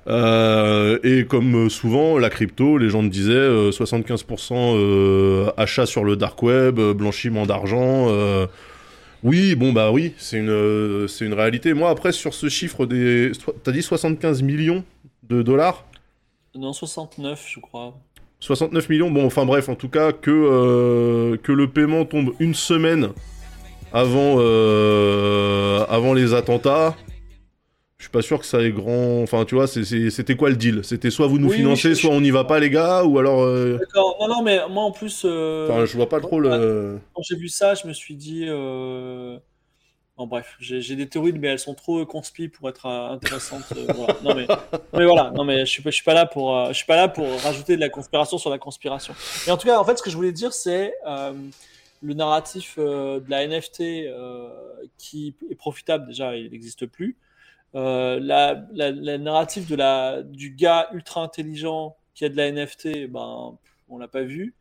[0.07, 6.40] Euh, et comme souvent, la crypto, les gens me disaient 75% achat sur le dark
[6.42, 8.09] web, blanchiment d'argent.
[9.23, 11.75] Oui, bon bah oui, c'est une, euh, c'est une réalité.
[11.75, 13.33] Moi après sur ce chiffre des,
[13.64, 14.85] t'as dit 75 millions
[15.29, 15.85] de dollars?
[16.55, 17.95] Non, 69 je crois.
[18.41, 22.55] 69 millions, bon enfin bref, en tout cas que, euh, que le paiement tombe une
[22.55, 23.09] semaine
[23.93, 26.95] avant, euh, avant les attentats,
[28.07, 29.22] suis pas sûr que ça ait grand.
[29.22, 30.80] Enfin, tu vois, c'était quoi le deal?
[30.84, 33.42] C'était soit vous nous financez, soit on n'y va pas, les gars, ou alors.
[33.42, 34.16] Euh, D'accord.
[34.20, 35.22] Non, non, mais moi en plus.
[35.24, 36.98] Euh, enfin, je vois pas trop le.
[37.14, 38.44] Quand j'ai vu ça, je me suis dit.
[38.46, 39.38] Euh...
[40.16, 43.70] Bon, bref, j'ai des théories, mais elles sont trop conspi pour être euh, intéressantes.
[43.94, 44.16] voilà.
[44.24, 44.46] Non, mais,
[44.94, 47.09] mais, voilà, non, mais je suis, je suis pas là pour, je suis pas là
[47.09, 49.14] pour rajouter de la conspiration sur la conspiration.
[49.46, 50.94] Mais en tout cas, en fait, ce que je voulais dire, c'est
[52.02, 53.82] le narratif de la NFT
[54.96, 56.07] qui est profitable.
[56.07, 57.18] Déjà, il n'existe plus.
[57.77, 63.11] Euh, la, la, narrative de la, du gars ultra intelligent qui a de la NFT,
[63.11, 63.59] ben,
[63.89, 64.55] on l'a pas vu.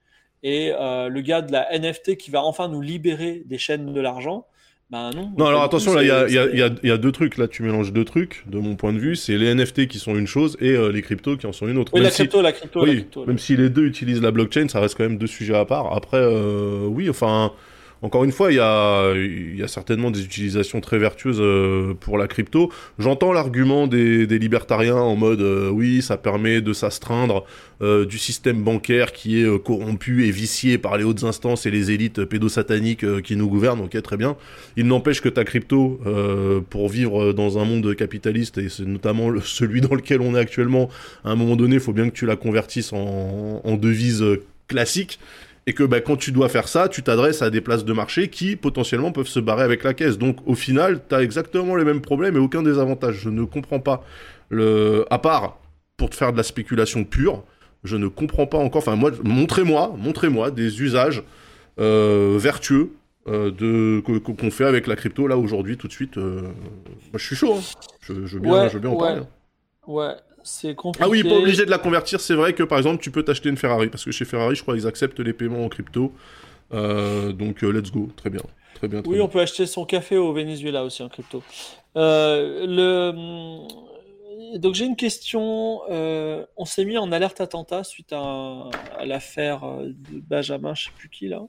[0.43, 4.01] Et euh, le gars de la NFT qui va enfin nous libérer des chaînes de
[4.01, 4.45] l'argent,
[4.89, 5.31] ben non.
[5.37, 7.37] Non, alors attention, là, il y a, y, a, y a, deux trucs.
[7.37, 9.15] Là, tu mélanges deux trucs, de mon point de vue.
[9.15, 11.77] C'est les NFT qui sont une chose et euh, les cryptos qui en sont une
[11.77, 11.93] autre.
[11.95, 14.67] Oui, la crypto, la crypto, oui, la crypto, Même si les deux utilisent la blockchain,
[14.67, 15.95] ça reste quand même deux sujets à part.
[15.95, 16.21] Après,
[16.87, 17.53] oui, enfin.
[18.05, 22.71] Encore une fois, il y a, certainement des utilisations très vertueuses euh, pour la crypto.
[22.99, 27.45] J'entends l'argument des, libertariens en mode euh, oui, ça permet de s'astreindre
[27.81, 31.89] euh, du système bancaire qui est corrompu et vicié par les hautes instances et les
[31.89, 33.81] élites pédosataniques qui nous gouvernent.
[33.81, 34.37] Ok, très bien.
[34.77, 35.99] Il n'empêche que ta crypto,
[36.69, 40.91] pour vivre dans un monde capitaliste et c'est notamment celui dans lequel on est actuellement,
[41.23, 44.23] à un moment donné, il faut bien que tu la convertisses en, en devise
[44.67, 45.19] classique
[45.67, 48.29] et que bah, quand tu dois faire ça, tu t'adresses à des places de marché
[48.29, 50.17] qui potentiellement peuvent se barrer avec la caisse.
[50.17, 53.15] Donc au final, tu as exactement les mêmes problèmes et aucun désavantage.
[53.15, 54.03] Je ne comprends pas
[54.49, 55.57] le à part
[55.97, 57.43] pour te faire de la spéculation pure,
[57.83, 61.23] je ne comprends pas encore enfin moi montrez-moi, montrez-moi des usages
[61.79, 62.91] euh, vertueux
[63.27, 67.25] euh, de qu'on fait avec la crypto là aujourd'hui tout de suite euh, moi je
[67.25, 67.61] suis chaud hein.
[68.01, 69.21] je, veux bien, je veux bien en parler.
[69.21, 69.27] Hein.
[69.87, 70.13] Ouais,
[70.45, 71.03] c'est compliqué.
[71.03, 72.21] Ah oui, pas obligé de la convertir.
[72.21, 74.61] C'est vrai que par exemple, tu peux t'acheter une Ferrari parce que chez Ferrari, je
[74.61, 76.13] crois qu'ils acceptent les paiements en crypto.
[76.73, 78.41] Euh, donc euh, let's go, très bien.
[78.75, 81.41] Très bien oui, on peut acheter son café au Venezuela aussi en crypto.
[81.97, 84.57] Euh, le...
[84.59, 85.81] Donc j'ai une question.
[85.89, 91.09] on s'est mis en alerte attentat suite à, à l'affaire de Benjamin, je sais plus
[91.09, 91.41] qui là.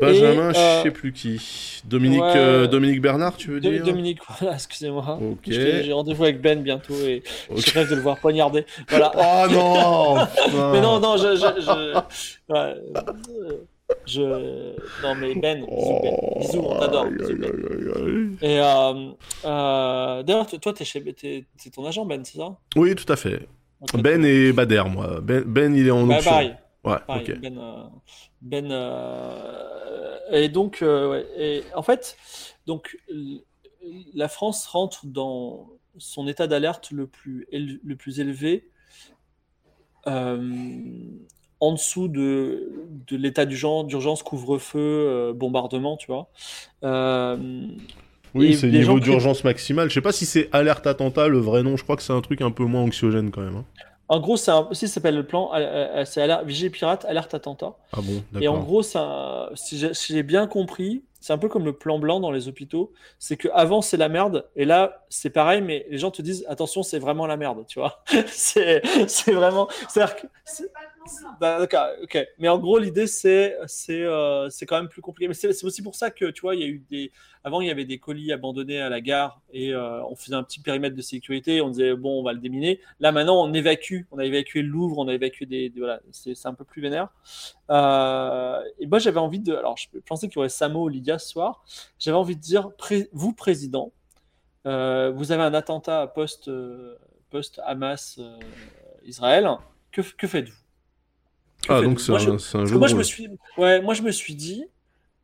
[0.00, 1.82] Benjamin, je euh, sais plus qui.
[1.84, 3.84] Dominique, euh, Dominique Bernard, tu veux dire?
[3.84, 5.18] Dominique, voilà, excusez-moi.
[5.46, 7.22] J'ai rendez-vous avec Ben bientôt et
[7.54, 8.64] je rêve de le voir poignarder.
[8.88, 9.12] Voilà.
[9.16, 10.14] oh non
[10.72, 11.34] Mais non, non, je.
[11.34, 12.00] je,
[14.06, 14.20] je...
[15.02, 15.66] Non, mais Ben,
[16.38, 17.06] bisous, on t'adore.
[18.40, 21.02] Et euh, d'ailleurs, toi, t'es chez...
[21.74, 22.56] ton agent, Ben, c'est ça?
[22.76, 23.48] Oui, tout à fait.
[23.94, 25.20] Ben et Bader, moi.
[25.20, 26.30] Ben, ben il est en bah, option.
[26.30, 26.54] Pareil.
[26.84, 27.40] Ouais, ok.
[27.40, 27.58] Ben,
[28.40, 32.16] ben euh, et donc, euh, et en fait,
[32.66, 32.98] donc
[34.14, 35.68] la France rentre dans
[35.98, 38.68] son état d'alerte le plus, le plus élevé
[40.06, 40.40] euh,
[41.58, 42.72] en dessous de,
[43.06, 46.30] de l'état d'urgence, couvre-feu, bombardement, tu vois.
[48.34, 49.90] oui, c'est le niveau d'urgence maximale.
[49.90, 51.76] Je sais pas si c'est alerte attentat, le vrai nom.
[51.76, 53.56] Je crois que c'est un truc un peu moins anxiogène quand même.
[53.56, 53.64] Hein.
[54.10, 57.76] En gros, c'est un, ça s'appelle le plan, euh, euh, c'est Vigée Pirate, alerte attentat.
[57.92, 61.74] Ah bon, Et en gros, ça, si j'ai bien compris, c'est un peu comme le
[61.74, 62.92] plan blanc dans les hôpitaux.
[63.20, 66.44] C'est que avant c'est la merde, et là c'est pareil, mais les gens te disent
[66.48, 68.02] attention, c'est vraiment la merde, tu vois.
[68.26, 68.82] c'est
[69.28, 69.68] vraiment.
[69.88, 70.26] C'est-à-dire que.
[71.40, 72.18] Bah, d'accord, ok.
[72.38, 75.28] Mais en gros, l'idée, c'est c'est euh, quand même plus compliqué.
[75.28, 77.12] Mais c'est aussi pour ça que, tu vois, il y a eu des.
[77.42, 80.42] Avant, il y avait des colis abandonnés à la gare et euh, on faisait un
[80.42, 81.62] petit périmètre de sécurité.
[81.62, 82.80] On disait, bon, on va le déminer.
[83.00, 84.02] Là, maintenant, on évacue.
[84.10, 85.72] On a évacué le Louvre, on a évacué des.
[85.76, 87.08] voilà, c'est un peu plus vénère.
[87.70, 89.54] Euh, et moi, j'avais envie de.
[89.54, 91.64] Alors, je pensais qu'il y aurait Samo Lydia ce soir.
[91.98, 92.70] J'avais envie de dire,
[93.12, 93.92] vous, président,
[94.64, 96.50] vous avez un attentat post,
[97.30, 98.20] post Hamas
[99.04, 99.48] Israël.
[99.92, 100.69] Que, que faites-vous?
[101.68, 104.34] Ah, donc c'est un, un, jeu moi, je me suis, ouais, moi, je me suis
[104.34, 104.64] dit,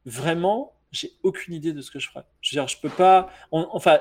[0.05, 2.24] vraiment, j'ai aucune idée de ce que je ferais.
[2.41, 3.30] Je veux dire, je peux pas.
[3.51, 3.99] enfin,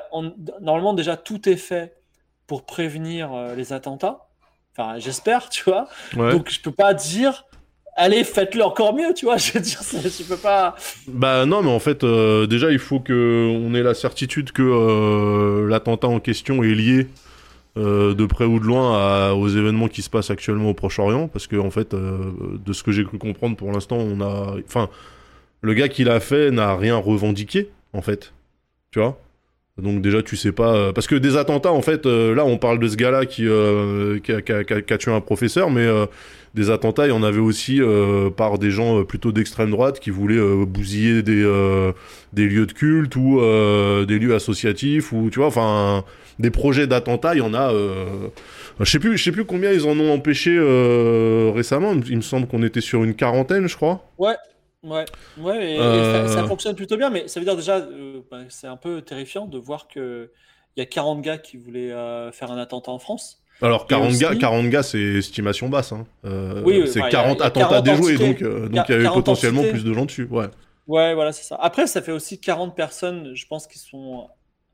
[0.61, 1.95] normalement, déjà, tout est fait
[2.47, 4.27] pour prévenir les attentats.
[4.77, 5.87] Enfin, j'espère, tu vois.
[6.15, 7.45] Donc, je peux pas dire
[7.95, 9.37] allez, faites-le encore mieux, tu vois.
[9.45, 10.75] Je veux dire, je peux pas.
[11.07, 14.61] Bah non, mais en fait, euh, déjà, il faut que on ait la certitude que
[14.61, 17.07] euh, l'attentat en question est lié
[17.77, 21.47] euh, de près ou de loin aux événements qui se passent actuellement au Proche-Orient, parce
[21.47, 24.89] que en fait, de ce que j'ai cru comprendre pour l'instant, on a, enfin,
[25.61, 28.33] le gars qui l'a fait n'a rien revendiqué, en fait,
[28.91, 29.19] tu vois?
[29.81, 32.87] Donc déjà tu sais pas parce que des attentats en fait là on parle de
[32.87, 33.45] ce gars-là qui,
[34.23, 35.85] qui, a, tué un professeur mais
[36.55, 39.99] des attentats, il y en avait aussi euh, par des gens euh, plutôt d'extrême droite
[39.99, 41.43] qui voulaient euh, bousiller des,
[42.33, 43.39] des lieux de culte ou
[44.07, 46.03] des lieux associatifs ou tu vois, enfin
[46.39, 47.71] des projets d'attentats, il y en a.
[48.79, 50.57] je sais plus, je sais plus combien ils en ont empêché
[51.53, 51.93] récemment.
[52.07, 54.05] Il me semble qu'on était sur une quarantaine, je crois.
[54.17, 54.35] Ouais.
[54.83, 55.03] Ouais,
[55.39, 55.77] ouais, et,
[56.27, 57.79] ça, fonctionne plutôt bien, mais ça veut dire déjà,
[58.29, 60.29] bah, c'est un peu terrifiant de voir qu'il
[60.77, 61.89] y a 40 gars qui voulaient
[62.31, 63.41] faire un attentat en France.
[63.61, 65.91] Alors 40 gars, 40 gars, c'est estimation basse.
[65.91, 66.05] Hein.
[66.25, 69.93] Euh, oui, c'est 40 attentats déjoués, donc euh, donc il y avait potentiellement plus de
[69.93, 70.27] gens dessus.
[70.29, 70.47] Ouais.
[70.87, 71.57] Ouais, voilà, c'est ça.
[71.59, 74.27] Après, ça fait aussi 40 personnes, je pense, qui sont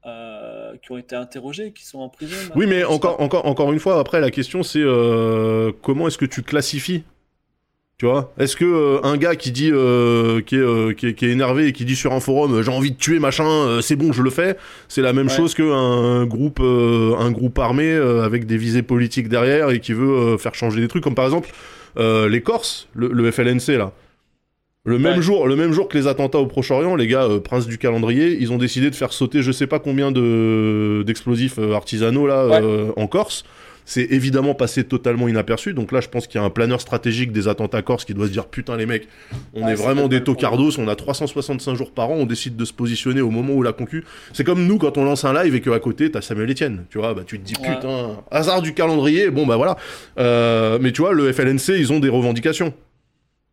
[0.06, 0.41] euh,
[0.82, 2.36] qui ont été interrogées, qui sont en prison.
[2.56, 4.84] Oui, mais encore, encore, encore une fois, après, la question c'est
[5.82, 7.04] comment est-ce que tu classifies?
[8.02, 8.34] Tu vois?
[8.40, 11.30] Est-ce que euh, un gars qui dit euh, qui, est, euh, qui, est, qui, est,
[11.30, 14.24] énervé et qui dit sur un forum j'ai envie de tuer machin, c'est bon, je
[14.24, 14.58] le fais,
[14.88, 19.80] c'est la même chose qu'un groupe un groupe armé avec des visées politiques derrière et
[19.80, 21.52] qui veut faire changer des trucs comme par exemple
[21.96, 23.92] les Corses, le, FLNC là.
[24.84, 27.78] Le même jour, le même jour que les attentats au Proche-Orient, les gars, prince du
[27.78, 32.62] calendrier, ils ont décidé de faire sauter je sais pas combien de d'explosifs artisanaux là
[32.96, 33.44] en Corse
[33.86, 35.74] c'est évidemment passé totalement inaperçu.
[35.74, 38.28] Donc là, je pense qu'il y a un planeur stratégique des attentats corse qui doit
[38.28, 39.08] se dire putain les mecs,
[39.54, 42.74] on est vraiment des tocardos, on a 365 jours par an, on décide de se
[42.74, 44.06] positionner au moment où la concu.
[44.34, 47.00] C'est comme nous quand on lance un live et qu'à côté t'as Samuel Etienne, tu
[47.00, 49.78] vois, bah tu te dis putain, hasard du calendrier, bon bah voilà.
[50.20, 52.74] Euh, mais tu vois, le FLNC, ils ont des revendications.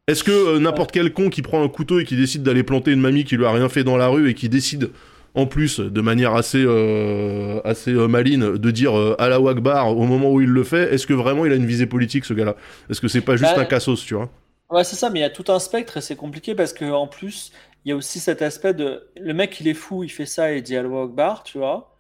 [0.09, 2.91] Est-ce que euh, n'importe quel con qui prend un couteau et qui décide d'aller planter
[2.91, 4.91] une mamie qui lui a rien fait dans la rue et qui décide
[5.35, 10.05] en plus, de manière assez, euh, assez euh, maline, de dire euh, la Akbar au
[10.05, 12.57] moment où il le fait, est-ce que vraiment il a une visée politique ce gars-là?
[12.91, 14.31] Est-ce que c'est pas juste bah, un cassos, tu vois?
[14.71, 16.85] Ouais, c'est ça, mais il y a tout un spectre et c'est compliqué parce que
[16.85, 17.53] en plus,
[17.85, 20.53] il y a aussi cet aspect de le mec il est fou, il fait ça
[20.53, 21.97] et il dit Allah Akbar, tu vois.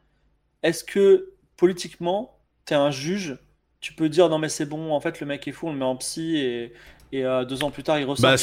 [0.63, 3.39] Est-ce que politiquement, tu es un juge?
[3.81, 5.79] Tu peux dire non mais c'est bon en fait le mec est fou on le
[5.79, 6.73] met en psy et,
[7.13, 8.31] et euh, deux ans plus tard il ressort.
[8.31, 8.37] Bah,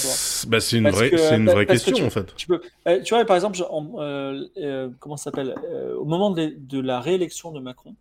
[0.47, 2.36] bah c'est une, vraie, une vraie question en fait.
[2.36, 5.55] Tu, peux, euh, tu vois par exemple, euh, comment ça s'appelle
[5.97, 7.95] Au moment de, de, la réélection de Macron,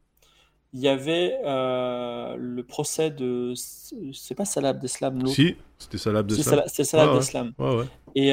[0.72, 3.52] il y avait le procès de,
[4.12, 6.62] c'est pas Salah Abdeslam Si, c'était Salah Abdeslam.
[6.66, 7.52] C'était Abdeslam.
[7.58, 7.84] Ouais, ouais.
[8.14, 8.28] Et,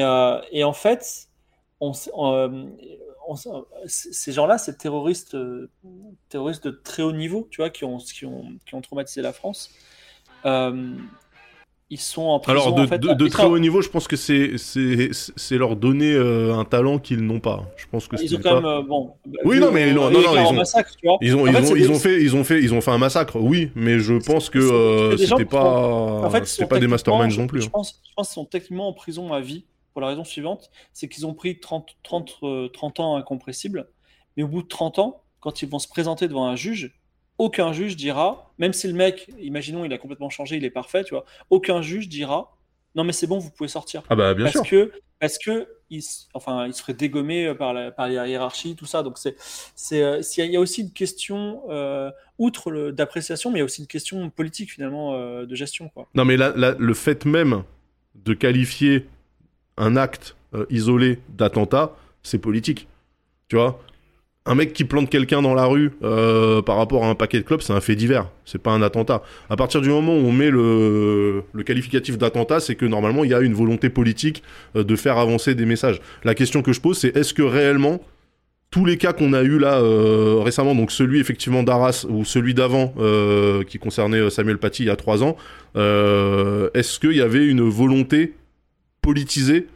[0.52, 1.28] et, en fait,
[1.80, 1.92] on,
[3.86, 5.36] ces gens-là, c'est terroristes,
[6.28, 9.32] terroristes de très haut niveau, tu vois, qui ont, qui ont, qui ont traumatisé la
[9.32, 9.70] France.
[11.92, 12.58] Euh, ils sont en prison.
[12.58, 16.64] Alors, de, de, très haut niveau, je pense que c'est, c'est, leur donner euh, un
[16.64, 17.64] talent qu'ils n'ont pas.
[17.76, 19.14] Je pense que ils ont quand même, euh, bon.
[19.44, 22.62] Oui, non, mais non, non, ils ont, ils ont, ils ont, fait, ils ont fait,
[22.62, 23.36] ils ont fait un massacre.
[23.38, 27.46] Oui, mais je pense que euh, c'était pas, en fait, c'était pas des masterminds non
[27.46, 27.62] plus.
[27.62, 27.70] Je hein.
[27.72, 31.08] pense, je pense qu'ils sont techniquement en prison à vie pour la raison suivante, c'est
[31.08, 32.40] qu'ils ont pris 30, 30,
[32.72, 33.88] 30 ans incompressibles,
[34.36, 36.94] mais au bout de 30 ans, quand ils vont se présenter devant un juge,
[37.42, 41.02] aucun juge dira, même si le mec, imaginons, il a complètement changé, il est parfait,
[41.02, 42.56] tu vois, aucun juge dira,
[42.94, 44.04] non mais c'est bon, vous pouvez sortir.
[44.08, 46.02] Ah bah bien parce Que, parce que, il,
[46.34, 49.02] enfin, il serait dégommé par la, par la hiérarchie, tout ça.
[49.02, 49.34] Donc c'est,
[49.74, 53.64] c'est, euh, il y a aussi une question, euh, outre d'appréciation, mais il y a
[53.64, 56.08] aussi une question politique finalement euh, de gestion, quoi.
[56.14, 57.64] Non mais là, le fait même
[58.14, 59.08] de qualifier
[59.76, 60.36] un acte
[60.70, 62.86] isolé d'attentat, c'est politique.
[63.48, 63.80] Tu vois?
[64.44, 67.44] Un mec qui plante quelqu'un dans la rue euh, par rapport à un paquet de
[67.44, 69.22] clubs, c'est un fait divers, c'est pas un attentat.
[69.48, 73.34] À partir du moment où on met le, qualificatif d'attentat, c'est que normalement il y
[73.34, 74.42] a une volonté politique
[74.74, 76.00] euh, de faire avancer des messages.
[76.24, 78.00] La question que je pose, c'est est-ce que réellement
[78.70, 82.54] tous les cas qu'on a eu là euh, récemment, donc celui effectivement d'Arras ou celui
[82.54, 82.94] d'avant
[83.68, 85.36] qui concernait Samuel Paty il y a trois ans,
[85.74, 88.32] est-ce qu'il y avait une volonté
[89.02, 89.66] politisée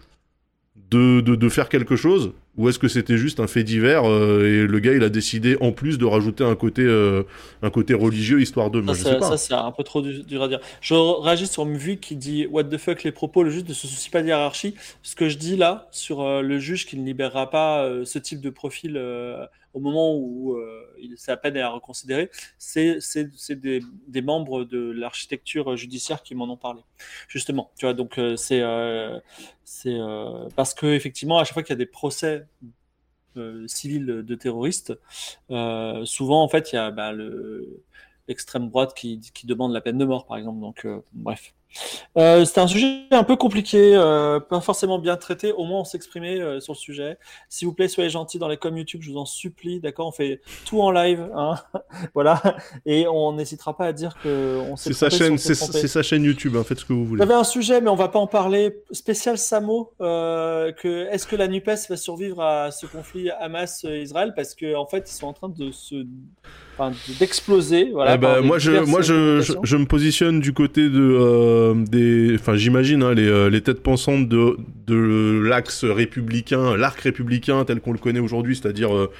[0.90, 4.78] de faire quelque chose ou est-ce que c'était juste un fait divers euh, et le
[4.80, 7.22] gars il a décidé en plus de rajouter un côté, euh,
[7.62, 8.84] un côté religieux histoire de.
[8.94, 10.60] Ça, ça c'est un peu trop dur à dire.
[10.80, 13.86] Je réagis sur Mvu qui dit What the fuck les propos, le juge ne se
[13.86, 14.74] soucie pas de hiérarchie.
[15.02, 18.40] Ce que je dis là sur euh, le juge qui ne libérera pas ce type
[18.40, 18.98] de profil
[19.76, 20.58] au moment où
[21.16, 22.98] c'est à peine à reconsidérer, c'est
[23.50, 26.80] des, des, membres de l'architecture judiciaire qui m'en ont parlé,
[27.28, 27.70] justement.
[27.76, 28.62] Tu vois, donc c'est
[29.64, 29.98] c'est
[30.56, 32.46] parce que effectivement, à chaque fois qu'il y a des procès
[33.66, 34.98] civils de terroristes,
[36.04, 37.84] souvent en fait il y a bah, le
[38.28, 40.58] l'extrême droite qui, qui, demande la peine de mort, par exemple.
[40.60, 41.54] Donc, bref.
[42.16, 45.52] Euh, c'était un sujet un peu compliqué, euh, pas forcément bien traité.
[45.52, 47.18] Au moins, on s'exprimait euh, sur le sujet.
[47.48, 49.80] S'il vous plaît, soyez gentils dans les com YouTube, je vous en supplie.
[49.80, 51.56] D'accord, on fait tout en live, hein
[52.14, 52.40] voilà,
[52.86, 56.56] et on n'hésitera pas à dire que on C'est sa chaîne, c'est sa chaîne YouTube.
[56.56, 57.20] Hein, faites ce que vous voulez.
[57.20, 58.76] J'avais un sujet, mais on va pas en parler.
[58.90, 64.32] Spécial Samo, que est-ce que la Nupes va survivre à ce conflit Hamas-Israël?
[64.34, 66.06] Parce que en fait, ils sont en train de se
[67.18, 67.90] d'exploser.
[67.92, 71.00] Voilà, eh ben, moi, je, moi je, je, me positionne du côté de,
[71.56, 72.34] euh.
[72.34, 77.80] Enfin, j'imagine hein, les, euh, les, têtes pensantes de, de l'axe républicain, l'arc républicain tel
[77.80, 79.10] qu'on le connaît aujourd'hui, c'est-à-dire euh,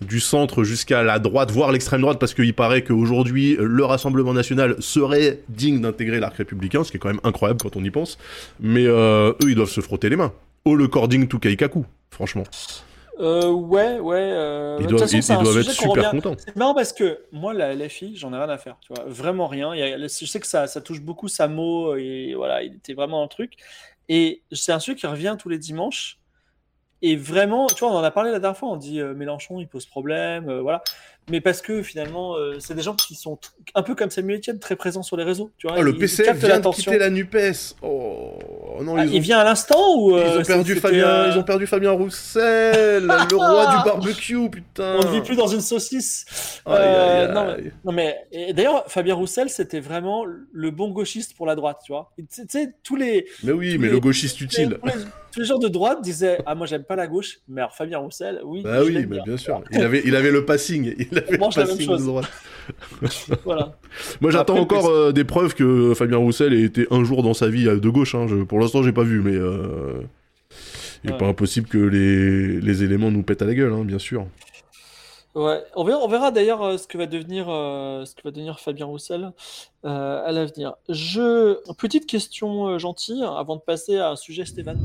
[0.00, 4.76] du centre jusqu'à la droite, voire l'extrême droite, parce qu'il paraît qu'aujourd'hui, le Rassemblement national
[4.78, 8.18] serait digne d'intégrer l'arc républicain, ce qui est quand même incroyable quand on y pense.
[8.60, 10.32] Mais eux, ils doivent se frotter les mains.
[10.64, 12.44] Oh, le cording tout kaikaku, franchement.
[13.18, 14.18] Euh, ouais, ouais.
[14.18, 14.78] Euh...
[14.80, 16.34] Ils doivent, être super contents.
[16.38, 18.76] C'est marrant parce que moi, la LFI, j'en ai rien à faire.
[18.80, 19.74] Tu vois, vraiment rien.
[19.74, 22.94] Il y a, je sais que ça, ça touche beaucoup Samo et voilà, il était
[22.94, 23.54] vraiment un truc.
[24.08, 26.20] Et c'est un sujet qui revient tous les dimanches.
[27.02, 28.70] Et vraiment, tu vois, on en a parlé la dernière fois.
[28.70, 30.82] On dit euh, Mélenchon, il pose problème, euh, voilà
[31.28, 33.38] mais parce que finalement, euh, c'est des gens qui sont
[33.74, 35.50] un peu comme Samuel Etienne, très présents sur les réseaux.
[35.58, 37.36] Tu vois, oh, le PCF vient de quitter la Nupes.
[37.82, 38.38] Oh,
[38.80, 41.42] non, ah, il vient à l'instant ou ils, ont euh, perdu Fabien, euh, ils ont
[41.42, 44.98] perdu Fabien Roussel, le roi du barbecue, putain.
[45.00, 46.62] On ne vit plus dans une saucisse.
[46.66, 48.16] Non, mais
[48.52, 52.12] d'ailleurs, Fabien Roussel, c'était vraiment le bon gauchiste pour la droite, tu vois.
[52.16, 53.26] Tu sais, tous les.
[53.42, 54.78] Mais oui, mais le gauchiste utile.
[55.32, 57.98] Tous les, gens de droite disaient Ah, moi, j'aime pas la gauche, mais alors Fabien
[57.98, 58.62] Roussel, oui.
[58.62, 59.36] Bah oui, mais bien.
[59.36, 59.62] sûr.
[59.70, 60.94] Il avait, il avait le passing.
[63.44, 63.76] voilà.
[64.20, 67.48] Moi, j'attends encore euh, des preuves que Fabien Roussel ait été un jour dans sa
[67.48, 68.14] vie de gauche.
[68.14, 68.26] Hein.
[68.48, 70.00] pour l'instant, j'ai pas vu, mais euh,
[71.04, 72.60] il n'est pas impossible que les...
[72.60, 74.26] les, éléments nous pètent à la gueule, hein, bien sûr.
[75.34, 78.58] Ouais, on verra, on verra d'ailleurs euh, ce que va devenir, ce que va devenir
[78.58, 79.32] Fabien Roussel
[79.84, 80.74] à l'avenir.
[80.88, 84.80] Je petite question gentille avant de passer à un sujet Stéphane.